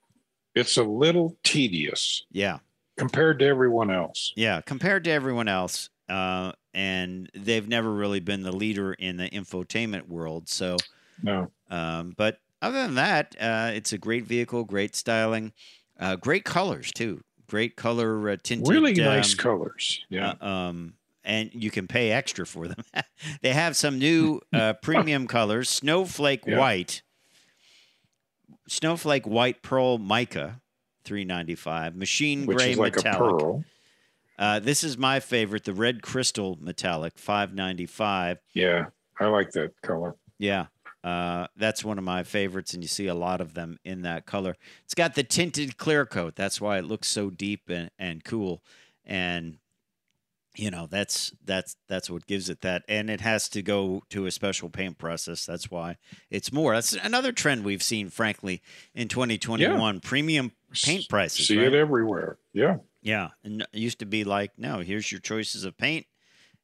It's 0.54 0.76
a 0.76 0.85
little 0.85 1.37
tedious 1.42 2.24
yeah, 2.30 2.59
compared 2.96 3.40
to 3.40 3.44
everyone 3.44 3.90
else. 3.90 4.33
yeah. 4.37 4.61
Compared 4.61 5.02
to 5.02 5.11
everyone 5.11 5.48
else, 5.48 5.90
uh, 6.08 6.52
and 6.72 7.30
they've 7.34 7.68
never 7.68 7.92
really 7.92 8.20
been 8.20 8.42
the 8.42 8.52
leader 8.52 8.92
in 8.94 9.16
the 9.16 9.28
infotainment 9.30 10.08
world. 10.08 10.48
So, 10.48 10.76
No, 11.22 11.50
um, 11.70 12.14
but 12.16 12.38
other 12.62 12.82
than 12.82 12.94
that, 12.96 13.34
uh, 13.40 13.70
it's 13.74 13.92
a 13.92 13.98
great 13.98 14.24
vehicle, 14.24 14.64
great 14.64 14.94
styling, 14.96 15.52
uh, 15.98 16.16
great 16.16 16.44
colors 16.44 16.90
too. 16.92 17.20
Great 17.46 17.76
color 17.76 18.30
uh, 18.30 18.36
tinted. 18.42 18.68
really 18.68 18.94
nice 18.94 19.32
um, 19.34 19.38
colors. 19.38 20.04
Yeah. 20.08 20.34
Uh, 20.40 20.46
um, 20.46 20.94
and 21.24 21.50
you 21.54 21.70
can 21.70 21.86
pay 21.86 22.10
extra 22.10 22.46
for 22.46 22.68
them. 22.68 22.82
they 23.42 23.52
have 23.52 23.76
some 23.76 23.98
new 23.98 24.40
uh, 24.52 24.72
premium 24.82 25.26
colors: 25.26 25.68
snowflake 25.70 26.46
Yeah. 26.46 26.58
white, 26.58 27.02
snowflake 28.68 29.26
white 29.26 29.62
pearl 29.62 29.98
mica, 29.98 30.60
three 31.04 31.24
ninety 31.24 31.54
five, 31.54 31.94
machine 31.96 32.46
which 32.46 32.56
gray 32.58 32.72
is 32.72 32.78
like 32.78 32.96
metallic. 32.96 33.34
a 33.34 33.44
pearl. 33.44 33.64
Uh, 34.38 34.58
this 34.58 34.82
is 34.82 34.98
my 34.98 35.20
favorite, 35.20 35.64
the 35.64 35.72
red 35.72 36.02
crystal 36.02 36.58
metallic, 36.60 37.18
five 37.18 37.54
ninety 37.54 37.86
five. 37.86 38.38
Yeah, 38.52 38.86
I 39.18 39.26
like 39.26 39.52
that 39.52 39.80
color. 39.82 40.16
Yeah. 40.38 40.66
Uh, 41.04 41.46
that's 41.54 41.84
one 41.84 41.98
of 41.98 42.04
my 42.04 42.22
favorites, 42.22 42.72
and 42.72 42.82
you 42.82 42.88
see 42.88 43.08
a 43.08 43.14
lot 43.14 43.42
of 43.42 43.52
them 43.52 43.78
in 43.84 44.00
that 44.02 44.24
color. 44.24 44.56
It's 44.84 44.94
got 44.94 45.14
the 45.14 45.22
tinted 45.22 45.76
clear 45.76 46.06
coat. 46.06 46.34
That's 46.34 46.62
why 46.62 46.78
it 46.78 46.86
looks 46.86 47.08
so 47.08 47.28
deep 47.28 47.68
and, 47.68 47.90
and 47.98 48.24
cool. 48.24 48.62
And 49.04 49.58
you 50.56 50.70
know, 50.70 50.86
that's 50.86 51.32
that's 51.44 51.76
that's 51.88 52.08
what 52.08 52.26
gives 52.26 52.48
it 52.48 52.60
that. 52.62 52.84
And 52.88 53.10
it 53.10 53.20
has 53.20 53.48
to 53.50 53.62
go 53.62 54.02
to 54.10 54.26
a 54.26 54.30
special 54.30 54.70
paint 54.70 54.98
process. 54.98 55.44
That's 55.44 55.70
why 55.70 55.96
it's 56.30 56.52
more. 56.52 56.74
That's 56.74 56.94
another 56.94 57.32
trend 57.32 57.64
we've 57.64 57.82
seen, 57.82 58.08
frankly, 58.08 58.62
in 58.94 59.08
2021. 59.08 60.00
Premium 60.00 60.52
paint 60.72 61.08
prices. 61.08 61.48
See 61.48 61.58
right? 61.58 61.66
it 61.66 61.74
everywhere. 61.74 62.38
Yeah, 62.52 62.76
Yeah, 63.04 63.28
and 63.44 63.60
it 63.62 63.68
used 63.78 63.98
to 64.00 64.06
be 64.06 64.24
like, 64.24 64.52
no, 64.58 64.78
here's 64.80 65.12
your 65.12 65.20
choices 65.20 65.64
of 65.64 65.76
paint, 65.78 66.06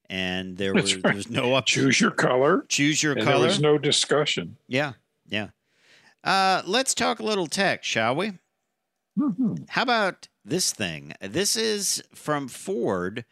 and 0.08 0.56
there 0.56 0.72
That's 0.72 0.82
was 0.84 0.94
right. 0.96 1.02
there 1.04 1.14
was 1.14 1.30
no 1.30 1.54
up. 1.54 1.66
choose 1.66 2.00
your 2.00 2.10
color. 2.10 2.64
choose 2.68 3.02
your 3.02 3.14
color. 3.14 3.26
There 3.26 3.46
was 3.46 3.60
no 3.60 3.78
discussion. 3.78 4.56
Yeah, 4.66 4.94
yeah. 5.28 5.48
Uh, 6.24 6.62
let's 6.66 6.94
talk 6.94 7.20
a 7.20 7.24
little 7.24 7.46
tech, 7.46 7.84
shall 7.84 8.16
we? 8.16 8.32
Mhm. 9.18 9.68
How 9.68 9.82
about 9.82 10.28
this 10.44 10.72
thing? 10.72 11.12
This 11.20 11.56
is 11.56 12.02
from 12.14 12.48
Ford. 12.48 13.24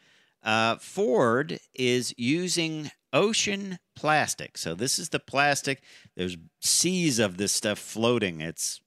Uh, 0.43 0.77
Ford 0.77 1.59
is 1.75 2.15
using 2.19 2.91
ocean 3.13 3.79
plastic. 3.97 4.59
So 4.59 4.75
this 4.75 4.99
is 4.99 5.09
the 5.09 5.19
plastic. 5.19 5.83
There's 6.15 6.37
seas 6.61 7.19
of 7.19 7.39
this 7.39 7.53
stuff 7.53 7.79
floating. 7.79 8.41
It's 8.43 8.81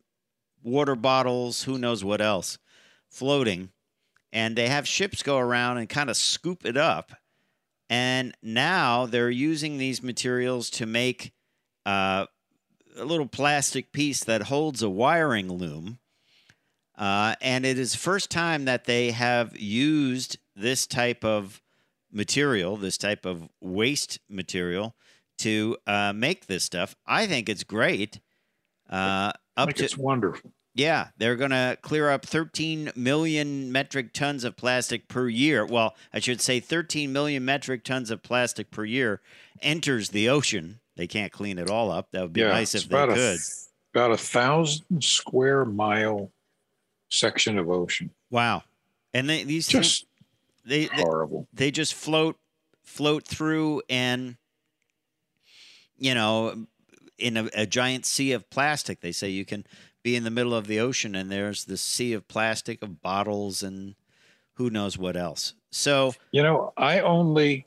water 0.64 0.96
bottles, 0.96 1.64
who 1.64 1.80
knows 1.80 2.04
what 2.04 2.22
else, 2.22 2.60
floating. 3.10 3.70
And 4.34 4.56
they 4.56 4.70
have 4.70 4.88
ships 4.88 5.24
go 5.24 5.38
around 5.38 5.78
and 5.78 5.90
kind 5.90 6.10
of 6.10 6.16
scoop 6.16 6.66
it 6.66 6.78
up. 6.78 7.12
And 7.90 8.36
now 8.42 9.06
they're 9.06 9.30
using 9.30 9.78
these 9.78 10.02
materials 10.02 10.70
to 10.72 10.86
make 10.86 11.34
uh, 11.86 12.26
a 12.96 13.06
little 13.06 13.28
plastic 13.28 13.92
piece 13.92 14.24
that 14.24 14.44
holds 14.44 14.82
a 14.82 14.90
wiring 14.90 15.52
loom. 15.52 16.00
Uh, 16.98 17.36
and 17.42 17.66
it 17.66 17.78
is 17.78 17.96
first 17.96 18.30
time 18.30 18.66
that 18.66 18.86
they 18.86 19.12
have 19.12 19.58
used 19.60 20.38
this 20.56 20.86
type 20.88 21.26
of 21.26 21.62
material, 22.12 22.78
this 22.78 22.98
type 22.98 23.26
of 23.26 23.50
waste 23.60 24.20
material, 24.30 24.96
to 25.40 25.76
uh, 25.88 26.14
make 26.14 26.46
this 26.46 26.64
stuff. 26.64 26.96
I 27.06 27.28
think 27.28 27.50
it's 27.50 27.64
great. 27.64 28.20
Uh, 28.90 29.34
I 29.58 29.64
up 29.64 29.68
think 29.70 29.78
to 29.78 29.86
it's 29.86 29.98
wonderful. 29.98 30.52
Yeah, 30.74 31.08
they're 31.18 31.36
going 31.36 31.52
to 31.52 31.78
clear 31.82 32.10
up 32.10 32.26
13 32.26 32.92
million 32.96 33.72
metric 33.72 34.14
tons 34.14 34.44
of 34.44 34.56
plastic 34.56 35.08
per 35.08 35.28
year. 35.28 35.66
Well, 35.66 35.96
I 36.14 36.20
should 36.20 36.42
say 36.42 36.60
13 36.60 37.12
million 37.12 37.44
metric 37.44 37.84
tons 37.84 38.10
of 38.10 38.24
plastic 38.24 38.72
per 38.72 38.86
year 38.86 39.22
enters 39.62 40.10
the 40.10 40.30
ocean. 40.30 40.80
They 40.96 41.08
can't 41.08 41.32
clean 41.32 41.58
it 41.58 41.70
all 41.70 41.92
up. 41.92 42.12
That 42.12 42.22
would 42.22 42.34
be 42.34 42.42
yeah, 42.42 42.50
nice 42.50 42.76
if 42.76 42.88
they 42.88 42.96
about 42.96 43.10
could. 43.16 43.40
A, 43.40 43.98
about 43.98 44.12
a 44.12 44.18
thousand 44.18 45.04
square 45.04 45.66
mile 45.66 46.32
section 47.10 47.58
of 47.58 47.70
ocean. 47.70 48.12
wow. 48.30 48.64
And 49.14 49.30
they, 49.30 49.44
these 49.44 49.68
things, 49.70 49.88
Just 49.88 50.06
they, 50.66 50.86
they 50.86 51.02
horrible. 51.02 51.48
they 51.54 51.70
just 51.70 51.94
float 51.94 52.38
float 52.82 53.28
through 53.28 53.82
and 53.90 54.38
you 55.98 56.14
know 56.14 56.66
in 57.18 57.36
a, 57.36 57.50
a 57.54 57.66
giant 57.66 58.06
sea 58.06 58.32
of 58.32 58.50
plastic. 58.50 59.02
They 59.02 59.12
say 59.12 59.28
you 59.30 59.44
can 59.44 59.66
be 60.04 60.16
in 60.16 60.24
the 60.24 60.32
middle 60.32 60.54
of 60.54 60.68
the 60.68 60.80
ocean 60.80 61.16
and 61.16 61.32
there's 61.32 61.66
this 61.66 61.82
sea 61.82 62.14
of 62.14 62.28
plastic 62.28 62.82
of 62.82 63.02
bottles 63.02 63.62
and 63.64 63.96
who 64.56 64.70
knows 64.70 64.98
what 64.98 65.16
else. 65.16 65.54
So 65.72 66.14
You 66.32 66.44
know, 66.44 66.74
I 66.78 67.00
only 67.02 67.66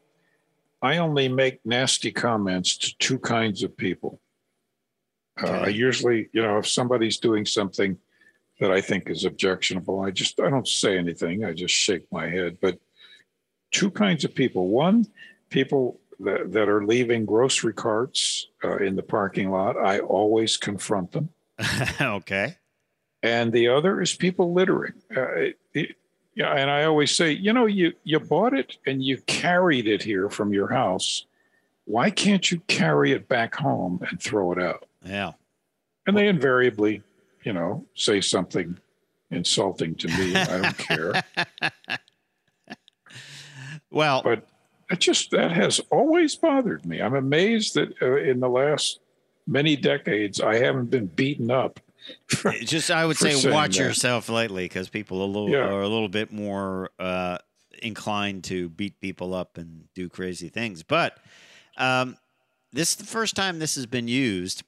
I 0.83 0.99
only 0.99 1.29
make 1.29 1.65
nasty 1.65 2.13
comments 2.13 2.77
to 2.79 2.97
two 2.99 3.19
kinds 3.19 3.63
of 3.63 3.77
people. 3.77 4.21
Uh, 5.43 5.47
I 5.49 5.63
Okay. 5.63 5.71
usually, 5.71 6.29
you 6.33 6.43
know, 6.43 6.59
if 6.59 6.69
somebody's 6.69 7.19
doing 7.19 7.47
something 7.47 7.99
that 8.61 8.71
I 8.71 8.81
think 8.81 9.09
is 9.09 9.25
objectionable, 9.25 10.01
I 10.03 10.11
just 10.11 10.39
I 10.41 10.51
don't 10.51 10.69
say 10.69 10.99
anything. 10.99 11.45
I 11.45 11.53
just 11.53 11.75
shake 11.75 12.07
my 12.13 12.29
head. 12.29 12.59
But 12.61 12.79
two 13.73 13.91
kinds 13.91 14.25
of 14.25 14.35
people. 14.35 14.69
One, 14.69 15.07
people 15.51 16.01
that, 16.21 16.53
that 16.53 16.69
are 16.69 16.85
leaving 16.85 17.25
grocery 17.27 17.73
carts 17.73 18.47
uh, 18.63 18.77
in 18.77 18.95
the 18.95 19.03
parking 19.03 19.51
lot. 19.51 19.77
I 19.77 19.99
always 20.01 20.57
confront 20.57 21.11
them. 21.13 21.31
okay. 22.01 22.57
and 23.23 23.53
the 23.53 23.69
other 23.69 24.01
is 24.01 24.15
people 24.15 24.53
littering. 24.53 24.95
Uh, 25.15 25.53
it, 25.73 25.97
yeah, 26.35 26.53
and 26.53 26.69
I 26.69 26.85
always 26.85 27.15
say, 27.15 27.31
you 27.31 27.53
know, 27.53 27.67
you 27.67 27.93
you 28.03 28.19
bought 28.19 28.55
it 28.55 28.77
and 28.87 29.03
you 29.05 29.19
carried 29.27 29.87
it 29.87 30.03
here 30.03 30.29
from 30.29 30.53
your 30.53 30.69
house. 30.69 31.27
Why 31.85 32.11
can't 32.11 32.51
you 32.51 32.61
carry 32.67 33.13
it 33.13 33.29
back 33.29 33.55
home 33.55 34.01
and 34.11 34.21
throw 34.21 34.53
it 34.53 34.61
out? 34.61 34.87
Yeah. 35.05 35.33
And 36.07 36.17
they 36.17 36.29
invariably, 36.29 37.03
you 37.45 37.53
know, 37.53 37.85
say 37.95 38.21
something 38.21 38.79
insulting 39.31 39.95
to 39.97 40.09
me. 40.09 40.35
I 40.35 40.63
don't 40.63 40.79
care, 40.79 41.23
Well, 43.91 44.23
but 44.23 44.47
it 44.91 44.99
just 45.01 45.31
that 45.31 45.53
has 45.53 45.81
always 45.91 46.35
bothered 46.35 46.85
me. 46.85 47.01
I'm 47.01 47.15
amazed 47.15 47.75
that 47.75 47.95
uh, 48.03 48.17
in 48.17 48.41
the 48.41 48.49
last 48.49 48.99
many 49.47 49.77
decades 49.77 50.41
I 50.41 50.57
haven't 50.57 50.91
been 50.91 51.07
beaten 51.07 51.51
up. 51.51 51.81
for- 52.27 52.53
just 52.53 52.91
I 52.91 53.07
would 53.07 53.17
say 53.17 53.51
watch 53.51 53.77
that. 53.77 53.83
yourself 53.83 54.29
lately 54.29 54.65
because 54.67 54.89
people 54.89 55.19
are 55.21 55.25
a 55.25 55.27
little 55.27 55.51
Yeah. 55.51 55.59
are 55.69 55.81
a 55.83 55.89
little 55.89 56.09
bit 56.09 56.33
more 56.33 56.91
uh, 56.99 57.39
inclined 57.83 58.45
to 58.45 58.69
beat 58.69 59.01
people 59.01 59.35
up 59.35 59.57
and 59.59 59.85
do 59.95 60.09
crazy 60.09 60.49
things. 60.49 60.83
But 60.83 61.17
um, 61.77 62.17
this 62.73 62.91
is 62.91 62.97
the 62.97 63.07
first 63.07 63.35
time 63.37 63.59
this 63.59 63.75
has 63.77 63.87
been 63.87 64.09
used. 64.09 64.63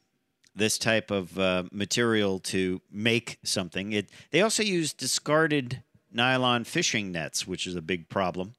This 0.55 0.79
type 0.79 1.11
of 1.11 1.39
uh, 1.39 1.65
material 1.71 2.39
to 2.41 2.81
make 2.91 3.39
something. 3.45 3.93
It 3.93 4.09
they 4.31 4.41
also 4.41 4.63
use 4.63 4.95
discarded 4.95 5.83
nylon 6.11 6.65
fishing 6.65 7.13
nets, 7.13 7.47
which 7.47 7.67
is 7.67 7.77
a 7.77 7.83
big 7.83 8.09
problem. 8.09 8.55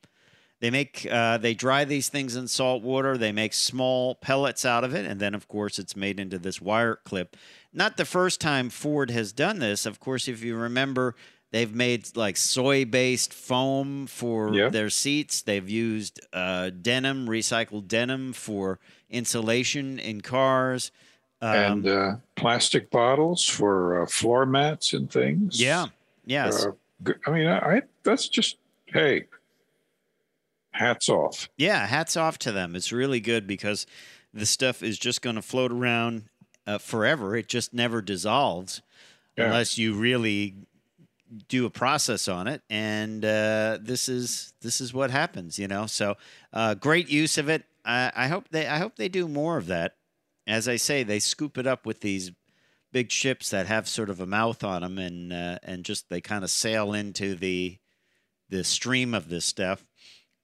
They 0.60 0.72
make 0.72 1.08
uh, 1.10 1.38
they 1.38 1.54
dry 1.54 1.86
these 1.86 2.10
things 2.10 2.36
in 2.36 2.48
salt 2.48 2.82
water. 2.82 3.18
They 3.18 3.32
make 3.32 3.54
small 3.54 4.16
pellets 4.16 4.66
out 4.66 4.84
of 4.84 4.96
it, 4.96 5.06
and 5.06 5.20
then 5.20 5.36
of 5.36 5.48
course 5.48 5.78
it's 5.78 5.96
made 5.96 6.20
into 6.20 6.40
this 6.40 6.60
wire 6.60 6.96
clip. 7.06 7.38
Not 7.74 7.98
the 7.98 8.06
first 8.06 8.42
time 8.42 8.70
Ford 8.70 9.12
has 9.12 9.32
done 9.32 9.60
this. 9.60 9.86
Of 9.86 10.00
course, 10.00 10.28
if 10.28 10.44
you 10.44 10.56
remember, 10.56 11.14
they've 11.52 11.74
made 11.76 12.16
like 12.18 12.38
soy-based 12.38 13.34
foam 13.36 14.08
for 14.08 14.52
Yeah. 14.56 14.70
their 14.70 14.90
seats. 14.90 15.44
They've 15.44 15.70
used 15.70 16.20
uh, 16.34 16.72
denim, 16.72 17.28
recycled 17.28 17.88
denim 17.88 18.34
for 18.34 18.80
insulation 19.12 20.00
in 20.00 20.22
cars. 20.22 20.92
Um, 21.40 21.56
and 21.56 21.88
uh, 21.88 22.16
plastic 22.36 22.90
bottles 22.90 23.44
for 23.46 24.02
uh, 24.02 24.06
floor 24.08 24.48
mats 24.48 24.94
and 24.94 25.12
things. 25.12 25.62
yeah, 25.62 25.86
yes. 26.26 26.66
Uh, 26.66 26.72
I 27.28 27.30
mean, 27.30 27.46
I, 27.46 27.58
I 27.76 27.82
that's 28.02 28.28
just 28.28 28.58
hey, 28.88 29.26
hats 30.78 31.10
off. 31.10 31.50
Yeah, 31.58 31.86
hats 31.86 32.16
off 32.18 32.38
to 32.40 32.52
them. 32.52 32.76
It's 32.76 32.92
really 32.92 33.20
good 33.20 33.48
because 33.48 33.86
the 34.34 34.46
stuff 34.46 34.84
is 34.84 34.98
just 35.00 35.22
going 35.22 35.36
to 35.36 35.42
float 35.42 35.72
around 35.72 36.24
uh, 36.66 36.78
forever. 36.78 37.36
It 37.36 37.48
just 37.48 37.74
never 37.74 38.02
dissolves 38.02 38.82
Yeah. 39.38 39.46
unless 39.46 39.78
you 39.78 39.94
really 39.94 40.56
do 41.50 41.66
a 41.66 41.70
process 41.70 42.28
on 42.28 42.48
it. 42.48 42.62
And 42.70 43.24
uh, 43.26 43.80
this 43.82 44.08
is 44.08 44.54
this 44.62 44.80
is 44.80 44.94
what 44.94 45.12
happens, 45.12 45.60
you 45.60 45.68
know. 45.68 45.86
So 45.86 46.16
uh, 46.54 46.76
great 46.76 47.10
use 47.10 47.38
of 47.38 47.50
it. 47.50 47.64
I, 47.84 48.12
I 48.16 48.28
hope 48.28 48.50
they 48.50 48.68
I 48.68 48.78
hope 48.78 48.96
they 48.96 49.10
do 49.10 49.28
more 49.28 49.58
of 49.58 49.68
that. 49.68 49.96
As 50.46 50.68
I 50.70 50.78
say, 50.78 51.04
they 51.04 51.20
scoop 51.20 51.58
it 51.58 51.68
up 51.68 51.86
with 51.86 52.00
these 52.02 52.32
big 52.94 53.12
ships 53.12 53.50
that 53.50 53.68
have 53.68 53.88
sort 53.88 54.10
of 54.10 54.22
a 54.22 54.26
mouth 54.26 54.64
on 54.64 54.82
them, 54.82 54.98
and 54.98 55.34
uh, 55.34 55.60
and 55.64 55.84
just 55.84 56.10
they 56.10 56.22
kind 56.22 56.44
of 56.44 56.50
sail 56.50 56.94
into 56.94 57.36
the 57.36 57.78
the 58.50 58.64
stream 58.64 59.14
of 59.14 59.28
this 59.28 59.44
stuff 59.46 59.86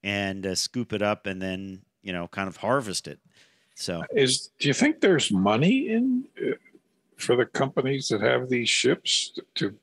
and 0.04 0.46
uh, 0.46 0.56
scoop 0.56 0.94
it 0.94 1.02
up 1.02 1.26
and 1.26 1.42
then 1.42 1.82
you 2.04 2.14
know, 2.14 2.28
kind 2.28 2.48
of 2.48 2.58
harvest 2.58 3.08
it. 3.08 3.20
So 3.76 4.04
Is 4.12 4.52
do 4.60 4.68
you 4.68 4.74
think 4.74 5.02
there's 5.02 5.32
money 5.32 5.90
in 5.90 6.26
uh, 6.40 6.52
for 7.18 7.36
the 7.36 7.46
companies 7.46 8.10
that 8.10 8.22
have 8.22 8.50
these 8.50 8.70
ships 8.70 9.40
to? 9.56 9.74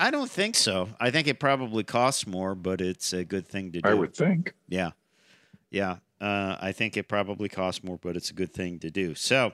I 0.00 0.10
don't 0.10 0.30
think 0.30 0.56
so. 0.56 0.88
I 0.98 1.10
think 1.10 1.28
it 1.28 1.38
probably 1.38 1.84
costs 1.84 2.26
more, 2.26 2.54
but 2.54 2.80
it's 2.80 3.12
a 3.12 3.24
good 3.24 3.46
thing 3.46 3.72
to 3.72 3.80
do. 3.80 3.88
I 3.88 3.94
would 3.94 4.14
think. 4.14 4.54
Yeah. 4.68 4.90
Yeah. 5.70 5.98
Uh, 6.20 6.56
I 6.60 6.72
think 6.72 6.96
it 6.96 7.08
probably 7.08 7.48
costs 7.48 7.84
more, 7.84 7.98
but 8.00 8.16
it's 8.16 8.30
a 8.30 8.34
good 8.34 8.52
thing 8.52 8.78
to 8.80 8.90
do. 8.90 9.14
So 9.14 9.52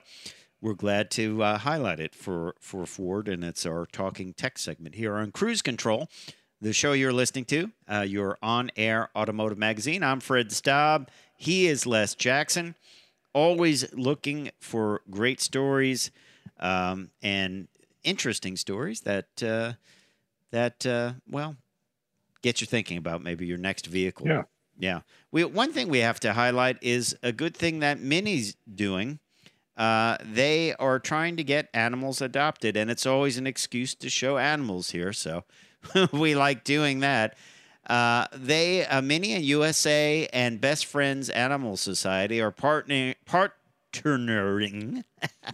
we're 0.61 0.73
glad 0.73 1.11
to 1.11 1.43
uh, 1.43 1.57
highlight 1.59 1.99
it 1.99 2.15
for, 2.15 2.55
for 2.59 2.85
Ford, 2.85 3.27
and 3.27 3.43
it's 3.43 3.65
our 3.65 3.85
Talking 3.85 4.33
Tech 4.33 4.57
segment 4.57 4.95
here 4.95 5.15
on 5.15 5.31
Cruise 5.31 5.61
Control, 5.61 6.09
the 6.61 6.73
show 6.73 6.93
you're 6.93 7.13
listening 7.13 7.45
to, 7.45 7.71
uh, 7.87 8.05
your 8.07 8.37
on 8.41 8.71
air 8.75 9.09
automotive 9.15 9.57
magazine. 9.57 10.03
I'm 10.03 10.19
Fred 10.19 10.51
Staub. 10.51 11.09
He 11.37 11.67
is 11.67 11.85
Les 11.85 12.15
Jackson, 12.15 12.75
always 13.33 13.93
looking 13.93 14.51
for 14.59 15.01
great 15.09 15.41
stories 15.41 16.11
um, 16.59 17.11
and 17.21 17.67
interesting 18.03 18.55
stories 18.55 19.01
that, 19.01 19.43
uh, 19.43 19.73
that 20.51 20.85
uh, 20.85 21.13
well, 21.29 21.57
get 22.41 22.61
you 22.61 22.67
thinking 22.67 22.97
about 22.97 23.21
maybe 23.21 23.45
your 23.45 23.57
next 23.57 23.87
vehicle. 23.87 24.27
Yeah. 24.27 24.43
Yeah. 24.77 25.01
We 25.31 25.43
one 25.45 25.71
thing 25.71 25.89
we 25.89 25.99
have 25.99 26.19
to 26.21 26.33
highlight 26.33 26.77
is 26.81 27.15
a 27.23 27.31
good 27.31 27.55
thing 27.55 27.79
that 27.79 27.99
Mini's 27.99 28.55
doing. 28.73 29.19
Uh, 29.77 30.17
they 30.21 30.73
are 30.75 30.99
trying 30.99 31.35
to 31.37 31.43
get 31.43 31.69
animals 31.73 32.21
adopted, 32.21 32.77
and 32.77 32.89
it's 32.89 33.05
always 33.05 33.37
an 33.37 33.47
excuse 33.47 33.93
to 33.95 34.09
show 34.09 34.37
animals 34.37 34.91
here. 34.91 35.11
So 35.11 35.43
we 36.11 36.35
like 36.35 36.63
doing 36.63 36.99
that. 37.01 37.35
Uh, 37.87 38.25
they, 38.33 38.85
uh, 38.85 39.01
USA 39.01 40.27
and 40.33 40.59
Best 40.59 40.85
Friends 40.85 41.29
Animal 41.29 41.77
Society 41.77 42.41
are 42.41 42.51
partnering 42.51 43.15
partnering 43.27 45.03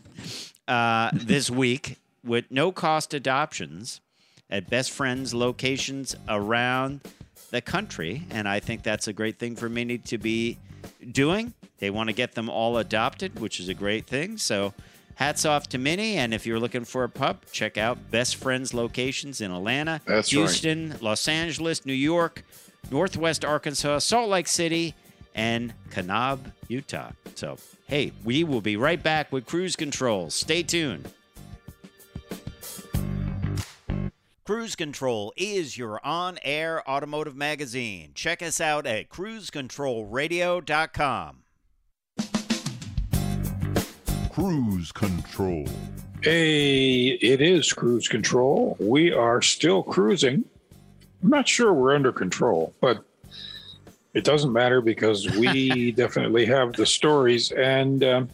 uh, 0.68 1.12
this 1.14 1.50
week 1.50 1.98
with 2.24 2.46
no 2.50 2.72
cost 2.72 3.14
adoptions 3.14 4.00
at 4.50 4.70
Best 4.70 4.92
Friends 4.92 5.34
locations 5.34 6.16
around 6.30 7.02
the 7.50 7.62
country. 7.62 8.24
And 8.30 8.48
I 8.48 8.60
think 8.60 8.84
that's 8.84 9.08
a 9.08 9.14
great 9.14 9.40
thing 9.40 9.56
for 9.56 9.70
Mini 9.70 9.98
to 10.00 10.18
be 10.18 10.58
doing. 11.12 11.54
They 11.80 11.90
want 11.90 12.10
to 12.10 12.14
get 12.14 12.36
them 12.36 12.50
all 12.50 12.78
adopted, 12.78 13.40
which 13.40 13.60
is 13.60 13.68
a 13.68 13.74
great 13.74 14.06
thing. 14.06 14.38
So 14.38 14.74
hats 15.16 15.46
off 15.46 15.68
to 15.70 15.78
Mini. 15.78 16.18
And 16.18 16.34
if 16.34 16.46
you're 16.46 16.60
looking 16.60 16.86
for 16.86 17.04
a 17.04 17.10
pup, 17.10 17.46
check 17.52 17.78
out 17.78 18.12
Best 18.12 18.38
Friends 18.38 18.74
locations 18.74 19.42
in 19.42 19.52
Atlanta, 19.52 20.02
That's 20.06 20.34
right. 20.34 20.40
Houston, 20.40 20.96
Los 21.02 21.28
Angeles, 21.28 21.86
New 21.86 21.94
York, 21.94 22.44
Northwest 22.90 23.46
Arkansas, 23.46 24.00
Salt 24.00 24.30
Lake 24.30 24.48
City, 24.48 24.96
and 25.36 25.74
Kanab, 25.92 26.40
Utah. 26.68 27.12
So, 27.36 27.58
hey, 27.88 28.12
we 28.24 28.44
will 28.44 28.62
be 28.62 28.78
right 28.78 29.02
back 29.02 29.32
with 29.32 29.46
Cruise 29.46 29.76
Control. 29.76 30.30
Stay 30.30 30.64
tuned. 30.64 31.10
Cruise 34.44 34.76
Control 34.76 35.32
is 35.38 35.78
your 35.78 36.06
on 36.06 36.38
air 36.44 36.88
automotive 36.90 37.36
magazine. 37.36 38.12
Check 38.16 38.42
us 38.42 38.60
out 38.60 38.86
at 38.86 39.10
cruisecontrolradio.com. 39.10 41.41
Cruise 44.32 44.94
Control. 44.94 45.66
Hey, 46.22 47.08
it 47.08 47.42
is 47.42 47.74
cruise 47.74 48.08
control. 48.08 48.78
We 48.80 49.12
are 49.12 49.42
still 49.42 49.84
cruising. 49.84 50.46
I'm 51.22 51.30
not 51.30 51.50
sure 51.50 51.74
we're 51.74 51.94
under 51.94 52.14
control, 52.14 52.74
but 52.80 53.04
it 54.14 54.24
doesn't 54.24 54.54
matter 54.54 54.80
because 54.80 55.30
we 55.38 55.92
definitely 55.98 56.46
have 56.46 56.72
the 56.74 56.86
stories. 56.86 57.52
And 57.52 58.06
um, 58.06 58.30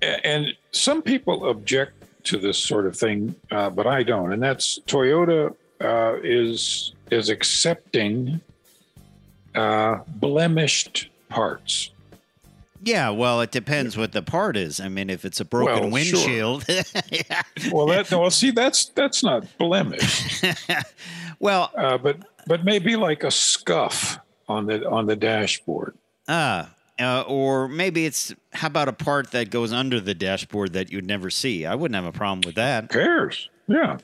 and 0.00 0.46
some 0.72 1.02
people 1.02 1.50
object 1.50 1.92
to 2.24 2.38
this 2.38 2.56
sort 2.56 2.86
of 2.86 2.96
thing, 2.96 3.34
uh, 3.50 3.68
but 3.68 3.86
I 3.86 4.02
don't. 4.02 4.32
And 4.32 4.42
that's 4.42 4.78
Toyota 4.86 5.54
uh, 5.82 6.14
is 6.22 6.94
is 7.10 7.28
accepting 7.28 8.40
uh, 9.54 9.98
blemished 10.06 11.10
parts. 11.28 11.90
Yeah, 12.82 13.10
well, 13.10 13.40
it 13.40 13.50
depends 13.50 13.96
what 13.96 14.12
the 14.12 14.22
part 14.22 14.56
is. 14.56 14.78
I 14.80 14.88
mean, 14.88 15.10
if 15.10 15.24
it's 15.24 15.40
a 15.40 15.44
broken 15.44 15.90
Well, 15.90 16.02
sure. 16.02 16.18
windshield, 16.20 16.64
yeah. 17.10 17.42
Well, 17.72 17.86
that 17.86 18.10
well, 18.10 18.30
see, 18.30 18.50
that's 18.50 18.86
that's 18.86 19.22
not 19.22 19.44
blemish. 19.58 20.42
well, 21.40 21.70
uh, 21.76 21.98
but 21.98 22.18
but 22.46 22.64
maybe 22.64 22.96
like 22.96 23.24
a 23.24 23.30
scuff 23.30 24.18
on 24.48 24.66
the 24.66 24.88
on 24.88 25.06
the 25.06 25.16
dashboard. 25.16 25.96
ah, 26.28 26.70
uh, 27.00 27.22
or 27.26 27.68
maybe 27.68 28.06
it's 28.06 28.34
how 28.52 28.66
about 28.68 28.88
a 28.88 28.92
part 28.92 29.30
that 29.32 29.50
goes 29.50 29.72
under 29.72 30.00
the 30.00 30.14
dashboard 30.14 30.72
that 30.72 30.90
you'd 30.92 31.06
never 31.06 31.30
see? 31.30 31.66
I 31.66 31.74
wouldn't 31.74 31.96
have 31.96 32.12
a 32.12 32.16
problem 32.16 32.42
with 32.44 32.54
that. 32.56 32.84
Who 32.84 32.88
cares? 32.98 33.48
Yeah, 33.66 33.98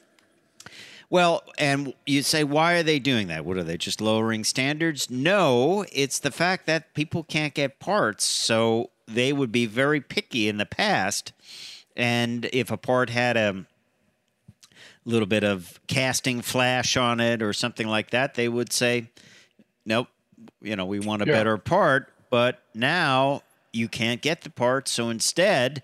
Well, 1.11 1.43
and 1.59 1.95
you 2.07 2.23
say, 2.23 2.45
why 2.45 2.75
are 2.75 2.83
they 2.83 2.99
doing 2.99 3.29
that? 3.29 3.45
What 3.45 3.57
are 3.57 3.63
they 3.65 3.77
just 3.77 4.01
lowering 4.01 4.43
standards? 4.45 5.11
No, 5.11 5.85
it's 5.93 6.19
the 6.19 6.31
fact 6.31 6.67
that 6.67 6.95
people 6.95 7.23
can't 7.23 7.55
get 7.55 7.79
parts, 7.79 8.25
so 8.25 8.91
they 9.07 9.33
would 9.33 9.53
be 9.53 9.67
very 9.67 10.01
picky 10.01 10.49
in 10.49 10.57
the 10.57 10.67
past. 10.67 11.33
And 11.97 12.47
if 12.53 12.71
a 12.71 12.77
part 12.77 13.11
had 13.11 13.37
a 13.37 13.65
little 15.05 15.27
bit 15.29 15.45
of 15.45 15.79
casting 15.87 16.41
flash 16.41 16.97
on 16.97 17.21
it 17.21 17.43
or 17.43 17.53
something 17.53 17.87
like 17.87 18.11
that, 18.11 18.35
they 18.35 18.49
would 18.49 18.73
say, 18.73 19.11
nope, 19.85 20.09
you 20.63 20.75
know, 20.75 20.87
we 20.87 20.99
want 20.99 21.23
a 21.23 21.27
Yeah. 21.27 21.33
better 21.35 21.59
part. 21.59 22.11
But 22.31 22.63
now 22.75 23.43
you 23.73 23.89
can't 23.89 24.21
get 24.23 24.41
the 24.41 24.51
part, 24.51 24.89
so 24.89 25.11
instead, 25.11 25.83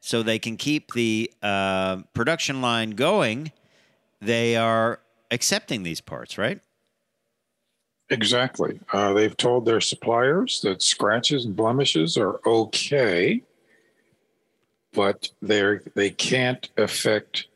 so 0.00 0.22
they 0.22 0.38
can 0.38 0.56
keep 0.56 0.92
the 0.92 1.32
uh, 1.42 1.98
production 2.12 2.60
line 2.60 2.90
going 2.90 3.50
they 4.20 4.56
are 4.56 5.00
accepting 5.30 5.82
these 5.82 6.00
parts, 6.00 6.38
right? 6.38 6.60
exactly. 8.10 8.80
Uh, 8.90 9.12
they've 9.12 9.36
told 9.36 9.66
their 9.66 9.82
suppliers 9.82 10.62
that 10.62 10.80
scratches 10.80 11.44
and 11.44 11.54
blemishes 11.54 12.16
are 12.16 12.40
okay, 12.46 13.42
but 14.94 15.28
they're 15.42 15.82
they 15.94 16.08
can't 16.08 16.70
affect 16.78 17.48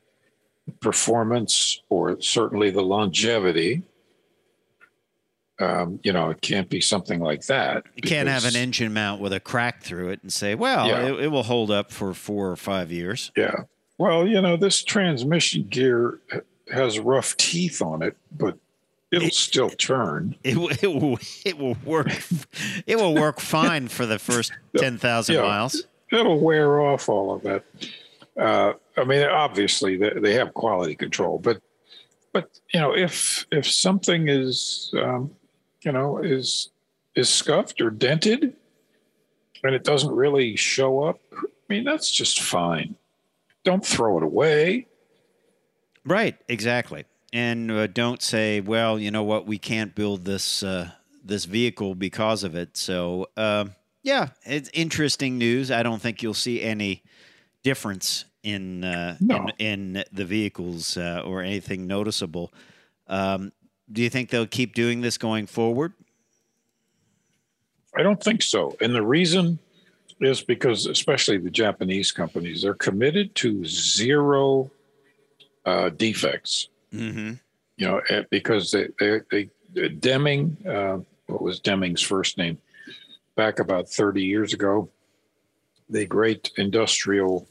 performance 0.81 1.81
or 1.89 2.21
certainly 2.21 2.71
the 2.71 2.83
longevity. 2.83 3.83
Um, 5.59 6.01
you 6.03 6.13
know, 6.13 6.29
it 6.29 6.43
can't 6.43 6.69
be 6.69 6.83
something 6.83 7.21
like 7.21 7.47
that. 7.47 7.85
You 7.95 8.03
can't 8.03 8.29
have 8.29 8.45
an 8.45 8.55
engine 8.57 8.93
mount 8.93 9.23
with 9.23 9.33
a 9.33 9.41
crack 9.41 9.83
through 9.83 10.11
it 10.11 10.23
and 10.23 10.31
say, 10.31 10.55
well, 10.55 10.87
Yeah. 10.87 11.07
it, 11.07 11.21
it 11.25 11.29
will 11.29 11.45
hold 11.45 11.71
up 11.71 11.91
for 11.91 12.13
four 12.13 12.51
or 12.51 12.57
five 12.57 12.93
years. 12.93 13.33
Yeah. 13.37 13.55
Well, 13.97 14.27
you 14.27 14.41
know, 14.43 14.57
this 14.59 14.83
transmission 14.85 15.69
gear 15.69 16.19
has 16.73 16.99
rough 16.99 17.37
teeth 17.37 17.81
on 17.83 18.03
it, 18.03 18.17
but 18.37 18.57
it'll 19.11 19.31
still 19.31 19.71
turn. 19.71 20.35
It, 20.43 20.57
will- 20.57 20.71
it 20.71 20.87
will 20.87 21.19
it 21.45 21.59
will 21.59 21.77
work 21.85 22.09
it 22.87 22.97
will 22.97 23.15
work 23.15 23.41
fine 23.41 23.89
for 23.89 24.07
the 24.07 24.19
first 24.19 24.53
ten 24.77 24.99
thousand 24.99 25.37
Yeah. 25.37 25.43
miles. 25.43 25.85
It'll 26.11 26.41
wear 26.41 26.81
off 26.81 27.09
all 27.09 27.35
of 27.35 27.43
that. 27.43 27.65
Uh, 28.39 28.73
I 28.97 29.05
mean, 29.05 29.23
obviously 29.27 29.97
they, 29.97 30.11
they 30.11 30.35
have 30.35 30.55
quality 30.55 30.95
control, 30.95 31.39
but 31.39 31.61
but 32.33 32.49
you 32.73 32.81
know, 32.81 32.97
if 32.97 33.47
if 33.51 33.71
something 33.71 34.29
is 34.29 34.93
um, 34.97 35.31
you 35.83 35.93
know 35.93 36.19
is 36.19 36.71
is 37.15 37.29
scuffed 37.29 37.81
or 37.83 37.91
dented, 37.91 38.55
and 39.65 39.75
it 39.75 39.85
doesn't 39.85 40.15
really 40.15 40.57
show 40.57 41.03
up, 41.05 41.21
I 41.35 41.45
mean, 41.69 41.85
that's 41.85 42.11
just 42.11 42.41
fine. 42.41 42.95
Don't 43.65 43.85
throw 43.85 44.17
it 44.17 44.23
away. 44.23 44.87
Right, 46.05 46.37
exactly. 46.49 47.05
And 47.33 47.71
uh, 47.71 47.87
don't 47.87 48.21
say, 48.21 48.61
well, 48.61 48.99
you 48.99 49.11
know 49.11 49.23
what, 49.23 49.47
we 49.47 49.59
can't 49.59 49.95
build 49.95 50.25
this 50.25 50.63
uh, 50.63 50.91
this 51.25 51.45
vehicle 51.45 51.95
because 51.95 52.43
of 52.45 52.55
it. 52.57 52.77
So, 52.77 53.29
um 53.37 53.75
yeah, 54.05 54.31
it's 54.45 54.69
interesting 54.75 55.39
news. 55.39 55.71
I 55.71 55.85
don't 55.85 56.03
think 56.03 56.25
you'll 56.25 56.35
see 56.35 56.61
any 56.61 57.05
difference 57.63 58.25
in 58.43 58.83
uh, 58.83 59.17
No. 59.21 59.47
in, 59.59 59.95
in 59.97 60.05
the 60.13 60.25
vehicles 60.25 60.97
uh, 60.97 61.23
or 61.25 61.41
anything 61.43 61.87
noticeable. 61.87 62.53
Um, 63.07 63.53
do 63.93 64.03
you 64.03 64.11
think 64.11 64.31
they'll 64.31 64.47
keep 64.47 64.75
doing 64.75 65.03
this 65.03 65.17
going 65.19 65.47
forward? 65.47 65.93
I 67.97 68.03
don't 68.03 68.21
think 68.21 68.43
so. 68.43 68.77
And 68.81 68.93
the 68.95 69.03
reason 69.03 69.59
is 70.21 70.41
because, 70.43 70.87
especially 70.87 71.39
the 71.39 71.51
Japanese 71.51 72.11
companies, 72.11 72.63
they're 72.63 72.75
committed 72.75 73.35
to 73.37 73.65
zero 73.65 74.71
uh, 75.65 75.91
defects. 75.91 76.69
Mm-hmm. 76.93 77.35
You 77.77 77.87
know, 77.87 78.01
because 78.31 78.71
they, 78.71 78.89
they, 78.99 79.21
they 79.31 79.51
Deming, 79.89 80.57
uh, 80.69 80.99
what 81.27 81.41
was 81.43 81.59
Deming's 81.59 82.03
first 82.03 82.37
name? 82.37 82.59
Back 83.37 83.59
about 83.59 83.89
30 83.89 84.23
years 84.23 84.53
ago, 84.53 84.91
the 85.89 86.05
great 86.05 86.51
industrial 86.59 87.49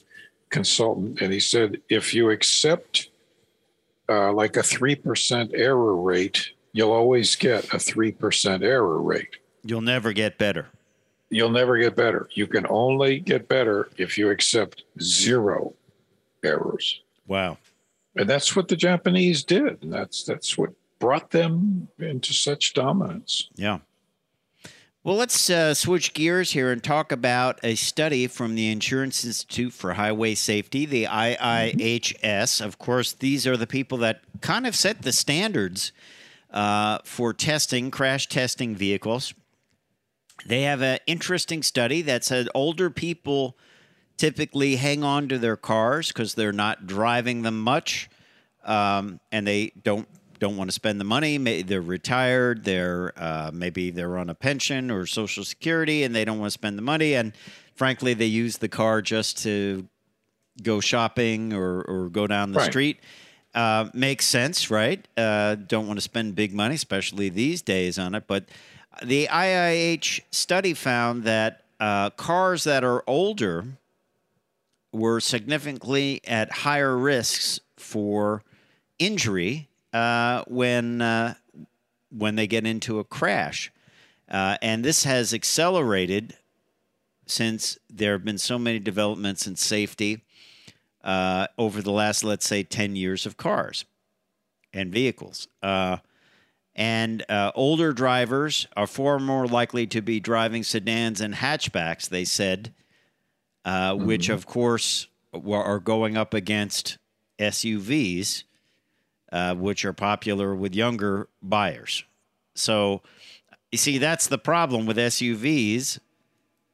consultant, 0.49 1.21
and 1.21 1.33
he 1.33 1.39
said, 1.39 1.81
if 1.89 2.13
you 2.13 2.29
accept 2.29 3.09
uh, 4.07 4.31
like 4.33 4.55
a 4.57 4.61
3% 4.61 5.51
error 5.55 5.95
rate, 5.95 6.51
you'll 6.73 6.91
always 6.91 7.35
get 7.35 7.63
a 7.73 7.77
3% 7.77 8.63
error 8.63 9.01
rate. 9.01 9.37
You'll 9.63 9.81
never 9.81 10.13
get 10.13 10.37
better. 10.37 10.67
you'll 11.31 11.49
never 11.49 11.77
get 11.77 11.95
better. 11.95 12.27
You 12.33 12.45
can 12.45 12.67
only 12.69 13.19
get 13.19 13.47
better 13.47 13.89
if 13.97 14.17
you 14.17 14.29
accept 14.29 14.83
zero 15.01 15.73
errors. 16.43 17.01
Wow. 17.25 17.57
And 18.15 18.29
that's 18.29 18.55
what 18.55 18.67
the 18.67 18.75
Japanese 18.75 19.43
did. 19.43 19.83
And 19.83 19.91
that's 19.93 20.23
that's 20.23 20.57
what 20.57 20.71
brought 20.99 21.31
them 21.31 21.87
into 21.99 22.33
such 22.33 22.73
dominance. 22.73 23.49
Yeah. 23.55 23.79
Well, 25.03 25.15
let's 25.15 25.49
uh, 25.49 25.73
switch 25.73 26.13
gears 26.13 26.51
here 26.51 26.71
and 26.71 26.83
talk 26.83 27.11
about 27.11 27.59
a 27.63 27.73
study 27.73 28.27
from 28.27 28.53
the 28.53 28.71
Insurance 28.71 29.25
Institute 29.25 29.73
for 29.73 29.93
Highway 29.93 30.35
Safety, 30.35 30.85
the 30.85 31.05
IIHS. 31.05 32.63
Of 32.63 32.77
course, 32.77 33.11
these 33.11 33.47
are 33.47 33.57
the 33.57 33.65
people 33.65 33.97
that 33.99 34.21
kind 34.41 34.67
of 34.67 34.75
set 34.75 35.01
the 35.01 35.11
standards 35.11 35.91
uh, 36.51 36.99
for 37.03 37.33
testing, 37.33 37.89
crash 37.89 38.27
testing 38.27 38.75
vehicles. 38.75 39.33
They 40.45 40.61
have 40.63 40.83
an 40.83 40.99
interesting 41.07 41.63
study 41.63 42.03
that 42.03 42.23
said 42.23 42.47
older 42.53 42.91
people 42.91 43.57
typically 44.21 44.75
hang 44.75 45.03
on 45.03 45.27
to 45.27 45.39
their 45.39 45.57
cars 45.57 46.09
because 46.09 46.35
they're 46.35 46.51
not 46.53 46.85
driving 46.85 47.41
them 47.41 47.59
much, 47.59 48.07
um, 48.63 49.19
and 49.31 49.47
they 49.47 49.71
don't 49.83 50.07
don't 50.37 50.57
want 50.57 50.67
to 50.69 50.71
spend 50.73 50.99
the 50.99 51.03
money. 51.03 51.39
Maybe 51.39 51.63
they're 51.63 51.81
retired. 51.81 52.63
They're 52.63 53.13
uh, 53.17 53.49
maybe 53.51 53.89
they're 53.89 54.19
on 54.19 54.29
a 54.29 54.35
pension 54.35 54.91
or 54.91 55.07
Social 55.07 55.43
Security, 55.43 56.03
and 56.03 56.13
they 56.15 56.23
don't 56.23 56.37
want 56.37 56.49
to 56.49 56.53
spend 56.53 56.77
the 56.77 56.83
money. 56.83 57.15
And 57.15 57.33
frankly, 57.73 58.13
they 58.13 58.27
use 58.27 58.59
the 58.59 58.69
car 58.69 59.01
just 59.01 59.41
to 59.41 59.87
go 60.61 60.79
shopping 60.79 61.51
or, 61.51 61.81
or 61.81 62.09
go 62.09 62.27
down 62.27 62.51
the 62.51 62.59
Right. 62.59 62.69
street. 62.71 62.99
Uh, 63.55 63.89
makes 63.95 64.25
sense, 64.27 64.69
right? 64.69 65.07
Uh, 65.17 65.55
don't 65.55 65.87
want 65.87 65.97
to 65.97 66.01
spend 66.01 66.35
big 66.35 66.53
money, 66.53 66.75
especially 66.75 67.29
these 67.29 67.63
days, 67.63 67.97
on 67.97 68.13
it. 68.13 68.25
But 68.27 68.45
the 69.03 69.27
IIH 69.31 70.21
study 70.31 70.75
found 70.75 71.23
that 71.23 71.63
uh, 71.79 72.11
cars 72.11 72.63
that 72.65 72.83
are 72.83 73.03
older 73.07 73.65
were 74.91 75.19
significantly 75.19 76.21
at 76.25 76.51
higher 76.51 76.97
risks 76.97 77.59
for 77.77 78.43
injury 78.99 79.69
uh, 79.93 80.43
when 80.47 81.01
uh, 81.01 81.33
when 82.09 82.35
they 82.35 82.47
get 82.47 82.65
into 82.65 82.99
a 82.99 83.03
crash, 83.03 83.71
uh, 84.29 84.57
and 84.61 84.83
this 84.83 85.03
has 85.05 85.33
accelerated 85.33 86.35
since 87.25 87.77
there 87.89 88.11
have 88.13 88.25
been 88.25 88.37
so 88.37 88.59
many 88.59 88.79
developments 88.79 89.47
in 89.47 89.55
safety 89.55 90.23
uh, 91.03 91.47
over 91.57 91.81
the 91.81 91.91
last, 91.91 92.23
let's 92.23 92.45
say, 92.45 92.63
ten 92.63 92.95
years 92.95 93.25
of 93.25 93.37
cars 93.37 93.85
and 94.73 94.91
vehicles. 94.91 95.47
Uh, 95.63 95.97
and 96.75 97.23
uh, 97.29 97.51
older 97.53 97.91
drivers 97.91 98.67
are 98.77 98.87
far 98.87 99.19
more 99.19 99.45
likely 99.45 99.85
to 99.87 100.01
be 100.01 100.19
driving 100.19 100.63
sedans 100.63 101.19
and 101.19 101.35
hatchbacks, 101.35 102.07
they 102.07 102.23
said, 102.23 102.73
uh, 103.65 103.95
which 103.95 104.29
of 104.29 104.45
course 104.45 105.07
are 105.33 105.79
going 105.79 106.17
up 106.17 106.33
against 106.33 106.97
SUVs, 107.39 108.43
uh, 109.31 109.55
which 109.55 109.85
are 109.85 109.93
popular 109.93 110.53
with 110.55 110.75
younger 110.75 111.27
buyers. 111.41 112.03
So, 112.55 113.01
you 113.71 113.77
see, 113.77 113.97
that's 113.97 114.27
the 114.27 114.37
problem 114.37 114.85
with 114.85 114.97
SUVs. 114.97 115.99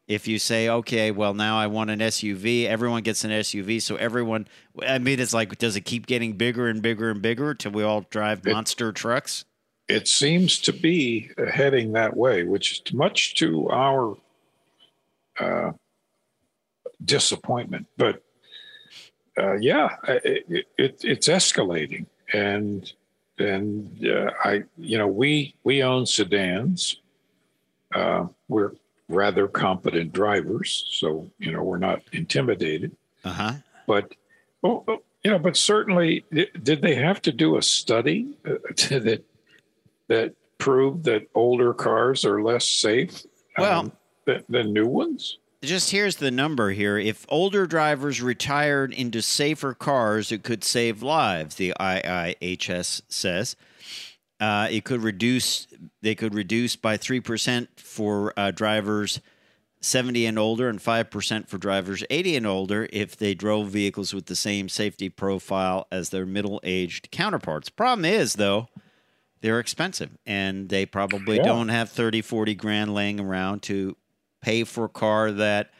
If 0.07 0.27
you 0.27 0.39
say, 0.39 0.69
okay, 0.69 1.11
well, 1.11 1.33
now 1.33 1.59
I 1.59 1.67
want 1.67 1.89
an 1.89 1.99
SUV, 1.99 2.65
everyone 2.65 3.03
gets 3.03 3.23
an 3.23 3.31
SUV. 3.31 3.81
So, 3.81 3.97
everyone, 3.97 4.47
I 4.81 4.99
mean, 4.99 5.19
it's 5.19 5.33
like, 5.33 5.57
does 5.57 5.75
it 5.75 5.81
keep 5.81 6.07
getting 6.07 6.33
bigger 6.33 6.67
and 6.67 6.81
bigger 6.81 7.11
and 7.11 7.21
bigger 7.21 7.53
till 7.53 7.71
we 7.73 7.83
all 7.83 8.05
drive 8.09 8.47
It- 8.47 8.53
monster 8.53 8.91
trucks? 8.91 9.45
It 9.87 10.07
seems 10.09 10.59
to 10.61 10.73
be 10.73 11.31
heading 11.49 11.93
that 11.93 12.17
way, 12.17 12.43
which 12.43 12.73
is 12.73 12.93
much 12.93 13.35
to 13.35 13.69
our 13.69 14.17
uh, 15.39 15.71
disappointment. 17.03 17.87
But 17.97 18.23
uh, 19.37 19.57
yeah, 19.57 19.89
it, 20.07 20.67
it, 20.77 21.01
it's 21.03 21.27
escalating, 21.27 22.05
and 22.33 22.91
and 23.37 24.05
uh, 24.05 24.31
I, 24.43 24.63
you 24.77 24.97
know, 24.97 25.07
we 25.07 25.55
we 25.63 25.83
own 25.83 26.05
sedans. 26.05 27.01
Uh, 27.93 28.27
we're 28.47 28.71
rather 29.07 29.47
competent 29.47 30.11
drivers, 30.11 30.85
so 30.91 31.29
you 31.39 31.51
know 31.51 31.63
we're 31.63 31.77
not 31.77 32.01
intimidated. 32.11 32.95
Uh 33.23 33.33
huh. 33.33 33.53
But 33.85 34.13
well, 34.61 34.83
well, 34.87 34.99
you 35.23 35.31
know, 35.31 35.39
but 35.39 35.55
certainly, 35.55 36.25
did 36.31 36.81
they 36.81 36.95
have 36.95 37.21
to 37.23 37.31
do 37.31 37.57
a 37.57 37.61
study 37.61 38.35
uh, 38.45 38.55
that 38.89 39.23
that 40.07 40.33
proved 40.57 41.03
that 41.05 41.27
older 41.35 41.73
cars 41.73 42.25
are 42.25 42.41
less 42.41 42.67
safe? 42.67 43.23
Well- 43.57 43.79
um, 43.79 43.91
than, 44.27 44.43
than 44.49 44.73
new 44.73 44.85
ones. 44.85 45.39
Just 45.63 45.89
here's 45.89 46.17
the 46.17 46.29
number 46.29 46.69
here. 46.71 46.97
If 46.99 47.25
older 47.29 47.65
drivers 47.65 48.21
retired 48.21 48.93
into 48.93 49.21
safer 49.21 49.73
cars, 49.73 50.31
it 50.31 50.43
could 50.43 50.63
save 50.63 51.01
lives, 51.01 51.55
the 51.55 51.73
IIHS 51.79 53.01
says. 53.09 53.55
Uh, 54.39 54.67
it 54.69 54.83
could 54.83 55.01
reduce, 55.01 55.65
they 56.03 56.13
could 56.13 56.35
reduce 56.35 56.75
by 56.75 56.95
3% 56.95 57.67
for 57.77 58.33
uh, 58.37 58.51
drivers 58.51 59.19
70 59.81 60.27
and 60.27 60.37
older 60.37 60.69
and 60.69 60.79
5% 60.79 61.47
for 61.47 61.57
drivers 61.57 62.03
80 62.11 62.35
and 62.35 62.45
older 62.45 62.87
if 62.93 63.17
they 63.17 63.33
drove 63.33 63.69
vehicles 63.69 64.13
with 64.13 64.27
the 64.27 64.35
same 64.35 64.69
safety 64.69 65.09
profile 65.09 65.87
as 65.91 66.09
their 66.09 66.25
middle 66.27 66.59
aged 66.63 67.09
counterparts. 67.09 67.69
Problem 67.69 68.05
is, 68.05 68.33
though, 68.33 68.67
they're 69.41 69.59
expensive 69.59 70.11
and 70.23 70.69
they 70.69 70.85
probably 70.85 71.37
Yeah. 71.37 71.43
don't 71.43 71.69
have 71.69 71.89
30, 71.89 72.21
40 72.21 72.53
grand 72.53 72.93
laying 72.93 73.19
around 73.19 73.63
to 73.63 73.97
pay 74.41 74.63
for 74.63 74.85
a 74.85 74.89
car 74.89 75.31
that 75.31 75.71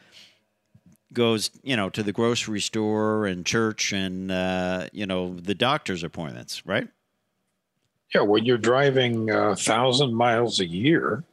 goes, 1.12 1.50
you 1.62 1.76
know, 1.76 1.88
to 1.90 2.02
the 2.02 2.12
grocery 2.12 2.60
store 2.60 3.26
and 3.26 3.46
church 3.46 3.92
and, 3.92 4.30
uh, 4.30 4.88
you 4.92 5.06
know, 5.06 5.34
the 5.34 5.54
doctor's 5.54 6.02
appointments, 6.02 6.66
right? 6.66 6.88
Yeah, 8.14 8.22
when 8.22 8.44
you're 8.44 8.58
driving 8.58 9.30
a 9.30 9.54
thousand 9.56 10.14
miles 10.14 10.60
a 10.60 10.66
year, 10.66 11.24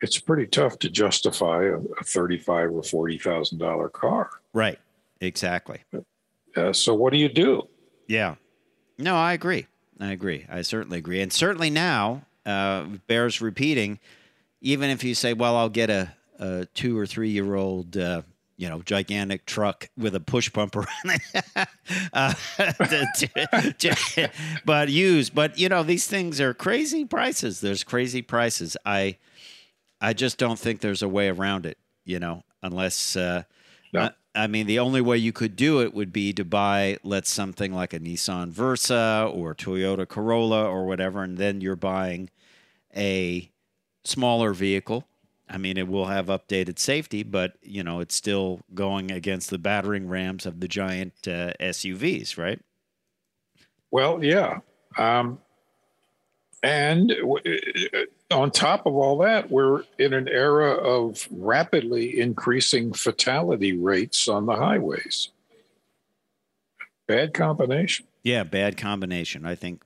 it's 0.00 0.18
pretty 0.18 0.46
tough 0.46 0.78
to 0.80 0.90
justify 0.90 1.64
a, 1.64 1.78
a 1.78 2.04
thirty-five 2.04 2.70
or 2.70 2.82
forty 2.82 3.18
thousand 3.18 3.58
dollar 3.58 3.88
car. 3.88 4.30
Right. 4.52 4.78
Exactly. 5.20 5.80
Uh, 6.56 6.72
so 6.72 6.94
what 6.94 7.12
do 7.12 7.18
you 7.18 7.28
do? 7.28 7.68
Yeah. 8.06 8.36
No, 8.98 9.16
I 9.16 9.32
agree. 9.32 9.66
I 9.98 10.12
agree. 10.12 10.46
I 10.48 10.62
certainly 10.62 10.98
agree. 10.98 11.20
And 11.20 11.32
certainly 11.32 11.70
now, 11.70 12.22
uh, 12.46 12.84
bears 13.06 13.40
repeating, 13.40 13.98
even 14.60 14.90
if 14.90 15.02
you 15.02 15.14
say, 15.14 15.32
well, 15.32 15.56
I'll 15.56 15.68
get 15.68 15.90
a, 15.90 16.14
a 16.38 16.66
two 16.74 16.96
or 16.98 17.06
three 17.06 17.30
year 17.30 17.54
old, 17.54 17.96
uh, 17.96 18.22
you 18.56 18.68
know, 18.68 18.82
gigantic 18.82 19.46
truck 19.46 19.88
with 19.96 20.14
a 20.14 20.20
push 20.20 20.52
pumper 20.52 20.80
on 20.80 21.10
it. 21.14 21.68
uh, 22.12 22.34
to- 22.72 23.78
to- 23.78 24.30
but 24.64 24.88
used. 24.88 25.34
But, 25.34 25.58
you 25.58 25.68
know, 25.68 25.82
these 25.82 26.06
things 26.06 26.40
are 26.40 26.54
crazy 26.54 27.04
prices. 27.04 27.60
There's 27.60 27.84
crazy 27.84 28.22
prices. 28.22 28.76
I, 28.84 29.16
I 30.00 30.12
just 30.12 30.38
don't 30.38 30.58
think 30.58 30.80
there's 30.80 31.02
a 31.02 31.08
way 31.08 31.28
around 31.28 31.66
it, 31.66 31.78
you 32.04 32.18
know, 32.18 32.42
unless, 32.62 33.14
uh, 33.16 33.44
No. 33.92 34.00
I, 34.02 34.10
I 34.34 34.46
mean, 34.46 34.66
the 34.66 34.78
only 34.78 35.00
way 35.00 35.18
you 35.18 35.32
could 35.32 35.56
do 35.56 35.80
it 35.82 35.94
would 35.94 36.12
be 36.12 36.32
to 36.34 36.44
buy, 36.44 36.98
let's 37.02 37.30
something 37.30 37.72
like 37.72 37.92
a 37.92 37.98
Nissan 37.98 38.50
Versa 38.50 39.28
or 39.32 39.54
Toyota 39.54 40.06
Corolla 40.06 40.64
or 40.64 40.86
whatever, 40.86 41.22
and 41.24 41.38
then 41.38 41.60
you're 41.60 41.74
buying 41.76 42.30
a 42.96 43.50
smaller 44.04 44.52
vehicle. 44.52 45.06
I 45.50 45.58
mean, 45.58 45.76
it 45.76 45.88
will 45.88 46.06
have 46.06 46.26
updated 46.26 46.78
safety, 46.78 47.22
but 47.22 47.54
you 47.62 47.82
know, 47.82 48.00
it's 48.00 48.14
still 48.14 48.60
going 48.74 49.10
against 49.10 49.50
the 49.50 49.58
battering 49.58 50.08
rams 50.08 50.46
of 50.46 50.60
the 50.60 50.68
giant 50.68 51.14
uh, 51.26 51.52
SUVs, 51.60 52.36
right? 52.36 52.60
Well, 53.90 54.22
yeah. 54.22 54.58
Um, 54.96 55.38
and 56.62 57.08
w- 57.08 57.60
on 58.30 58.50
top 58.50 58.84
of 58.86 58.94
all 58.94 59.18
that, 59.18 59.50
we're 59.50 59.84
in 59.98 60.12
an 60.12 60.28
era 60.28 60.72
of 60.72 61.26
rapidly 61.30 62.20
increasing 62.20 62.92
fatality 62.92 63.76
rates 63.76 64.28
on 64.28 64.46
the 64.46 64.56
highways. 64.56 65.30
Bad 67.06 67.32
combination. 67.32 68.06
Yeah, 68.22 68.42
bad 68.44 68.76
combination. 68.76 69.46
I 69.46 69.54
think 69.54 69.82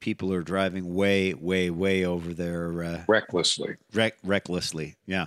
people 0.00 0.32
are 0.32 0.42
driving 0.42 0.94
way, 0.94 1.34
way, 1.34 1.70
way 1.70 2.04
over 2.04 2.32
their 2.32 2.82
uh, 2.82 3.04
Recklessly. 3.08 3.76
Rec- 3.92 4.18
recklessly. 4.22 4.96
Yeah. 5.06 5.26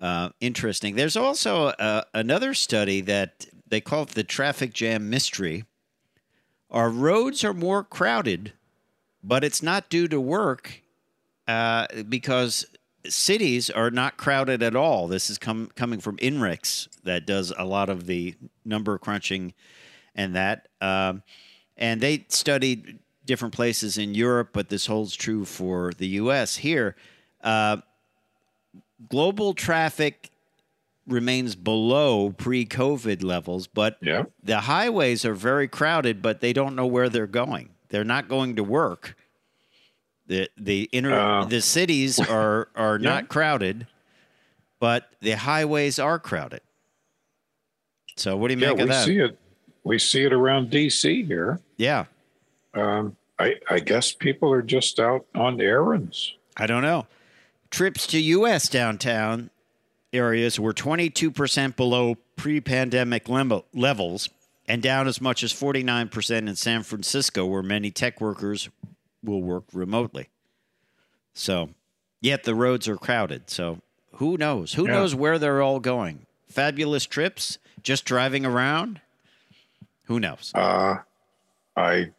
Uh, 0.00 0.30
interesting. 0.40 0.96
There's 0.96 1.16
also 1.16 1.66
uh, 1.66 2.02
another 2.12 2.54
study 2.54 3.00
that 3.02 3.46
they 3.68 3.80
call 3.80 4.02
it 4.02 4.10
the 4.10 4.24
traffic 4.24 4.72
jam 4.72 5.08
mystery. 5.08 5.64
Our 6.70 6.90
roads 6.90 7.44
are 7.44 7.54
more 7.54 7.84
crowded, 7.84 8.52
but 9.22 9.44
it's 9.44 9.62
not 9.62 9.88
due 9.88 10.08
to 10.08 10.20
work 10.20 10.82
uh, 11.46 11.86
because 12.08 12.66
cities 13.06 13.70
are 13.70 13.90
not 13.90 14.16
crowded 14.16 14.62
at 14.62 14.74
all. 14.74 15.06
This 15.08 15.30
is 15.30 15.38
com- 15.38 15.70
coming 15.74 16.00
from 16.00 16.16
INRIX 16.18 16.88
that 17.04 17.26
does 17.26 17.52
a 17.56 17.64
lot 17.64 17.88
of 17.88 18.06
the 18.06 18.34
number 18.64 18.96
crunching 18.98 19.54
and 20.14 20.34
that. 20.34 20.68
Um, 20.80 21.22
and 21.76 22.00
they 22.00 22.26
studied 22.28 22.98
different 23.24 23.54
places 23.54 23.98
in 23.98 24.14
Europe, 24.14 24.50
but 24.52 24.68
this 24.68 24.86
holds 24.86 25.14
true 25.14 25.44
for 25.44 25.92
the 25.96 26.06
U.S. 26.08 26.56
Here, 26.56 26.96
uh, 27.42 27.78
global 29.08 29.54
traffic 29.54 30.30
remains 31.06 31.54
below 31.56 32.30
pre-COVID 32.30 33.22
levels, 33.22 33.66
but 33.66 33.98
Yeah. 34.00 34.24
the 34.42 34.60
highways 34.60 35.24
are 35.24 35.34
very 35.34 35.66
crowded, 35.68 36.22
but 36.22 36.40
they 36.40 36.52
don't 36.52 36.76
know 36.76 36.86
where 36.86 37.08
they're 37.08 37.26
going. 37.26 37.70
They're 37.88 38.04
not 38.04 38.28
going 38.28 38.56
to 38.56 38.64
work. 38.64 39.16
The 40.26 40.48
the 40.56 40.84
inner 40.92 41.12
Uh, 41.12 41.44
the 41.46 41.60
cities 41.60 42.18
are 42.28 42.68
are 42.76 42.96
Yeah. 42.98 43.08
not 43.10 43.28
crowded, 43.28 43.86
but 44.78 45.10
the 45.20 45.32
highways 45.32 45.98
are 45.98 46.18
crowded. 46.20 46.60
So 48.16 48.36
what 48.36 48.48
do 48.48 48.54
you 48.54 48.60
Yeah, 48.60 48.68
make 48.70 48.76
we 48.76 48.82
of 48.84 48.88
that? 48.90 49.04
see 49.04 49.18
it. 49.18 49.38
We 49.84 49.98
see 49.98 50.22
it 50.24 50.32
around 50.32 50.70
DC 50.70 51.26
here. 51.26 51.58
Yeah, 51.76 52.04
Um, 52.74 53.16
I, 53.38 53.56
I 53.70 53.80
guess 53.80 54.12
people 54.12 54.52
are 54.52 54.62
just 54.62 54.98
out 55.00 55.26
on 55.34 55.60
errands. 55.60 56.34
I 56.56 56.66
don't 56.66 56.82
know. 56.82 57.06
Trips 57.70 58.06
to 58.08 58.20
U.S. 58.20 58.68
downtown 58.68 59.50
areas 60.12 60.60
were 60.60 60.72
22% 60.74 61.74
below 61.76 62.16
pre-pandemic 62.36 63.28
lem- 63.28 63.62
levels 63.74 64.28
and 64.68 64.82
down 64.82 65.08
as 65.08 65.20
much 65.20 65.42
as 65.42 65.52
49% 65.52 66.48
in 66.48 66.54
San 66.56 66.82
Francisco, 66.82 67.46
where 67.46 67.62
many 67.62 67.90
tech 67.90 68.20
workers 68.20 68.68
will 69.24 69.42
work 69.42 69.64
remotely. 69.72 70.28
So, 71.34 71.70
yet 72.20 72.44
the 72.44 72.54
roads 72.54 72.86
are 72.88 72.96
crowded. 72.96 73.48
So, 73.50 73.80
who 74.16 74.36
knows? 74.36 74.74
Who 74.74 74.86
Yeah. 74.86 74.92
knows 74.92 75.14
where 75.14 75.38
they're 75.38 75.62
all 75.62 75.80
going? 75.80 76.26
Fabulous 76.48 77.06
trips, 77.06 77.58
just 77.82 78.04
driving 78.04 78.44
around. 78.44 79.00
Who 80.04 80.20
knows? 80.20 80.52
Uh, 80.54 80.96
I 81.76 82.10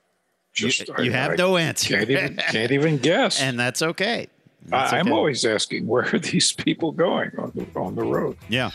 just 0.54 0.88
you, 0.88 0.94
I- 0.98 1.02
you 1.02 1.12
have 1.12 1.32
I 1.32 1.36
no 1.36 1.58
answer, 1.58 1.98
can't 1.98 2.10
even 2.10 2.36
can't 2.38 2.72
even 2.72 2.98
guess. 2.98 3.42
and 3.46 3.60
that's 3.60 3.82
okay. 3.82 4.28
That's 4.66 4.94
I, 4.94 5.00
I'm 5.00 5.08
okay. 5.08 5.16
always 5.16 5.44
asking 5.46 5.88
where 5.88 6.06
are 6.16 6.20
these 6.20 6.54
people 6.54 6.92
going 6.94 7.32
on 7.38 7.52
the 7.56 7.66
on 7.80 7.96
the 7.96 8.04
road. 8.04 8.38
Yeah. 8.50 8.72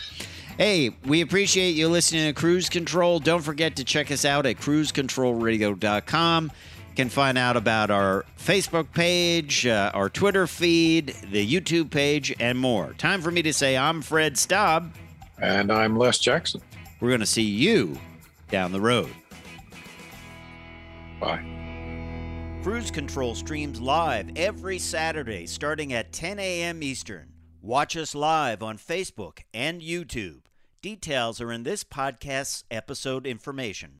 Hey, 0.57 0.89
we 1.05 1.21
appreciate 1.21 1.71
you 1.71 1.87
listening 1.87 2.27
to 2.27 2.33
Cruise 2.39 2.67
Control. 2.67 3.19
Don't 3.19 3.41
forget 3.41 3.77
to 3.77 3.85
check 3.85 4.11
us 4.11 4.25
out 4.25 4.45
at 4.45 4.57
cruisecontrolradio.com. 4.57 6.51
You 6.89 6.95
can 6.95 7.07
find 7.07 7.37
out 7.37 7.55
about 7.55 7.89
our 7.89 8.25
Facebook 8.37 8.91
page, 8.93 9.65
uh, 9.65 9.89
our 9.93 10.09
Twitter 10.09 10.47
feed, 10.47 11.15
the 11.31 11.47
YouTube 11.49 11.91
page, 11.91 12.35
and 12.41 12.59
more. 12.59 12.93
Time 12.97 13.21
for 13.21 13.31
me 13.31 13.41
to 13.43 13.53
say 13.53 13.77
I'm 13.77 14.01
Fred 14.01 14.37
Staub. 14.37 14.91
And 15.41 15.71
I'm 15.71 15.95
Les 15.97 16.19
Jackson. 16.19 16.61
We're 16.99 17.07
going 17.07 17.21
to 17.21 17.25
see 17.25 17.43
you 17.43 17.97
down 18.51 18.73
the 18.73 18.81
road. 18.81 19.09
Bye. 21.21 21.41
Cruise 22.63 22.91
Control 22.91 23.35
streams 23.35 23.79
live 23.79 24.31
every 24.35 24.79
Saturday 24.79 25.47
starting 25.47 25.93
at 25.93 26.11
10 26.11 26.39
a.m. 26.39 26.83
Eastern. 26.83 27.31
Watch 27.61 27.95
us 27.95 28.13
live 28.13 28.61
on 28.61 28.77
Facebook 28.77 29.39
and 29.53 29.81
YouTube. 29.81 30.41
Details 30.81 31.39
are 31.39 31.53
in 31.53 31.63
this 31.63 31.85
podcast's 31.85 32.65
episode 32.69 33.25
information. 33.25 33.91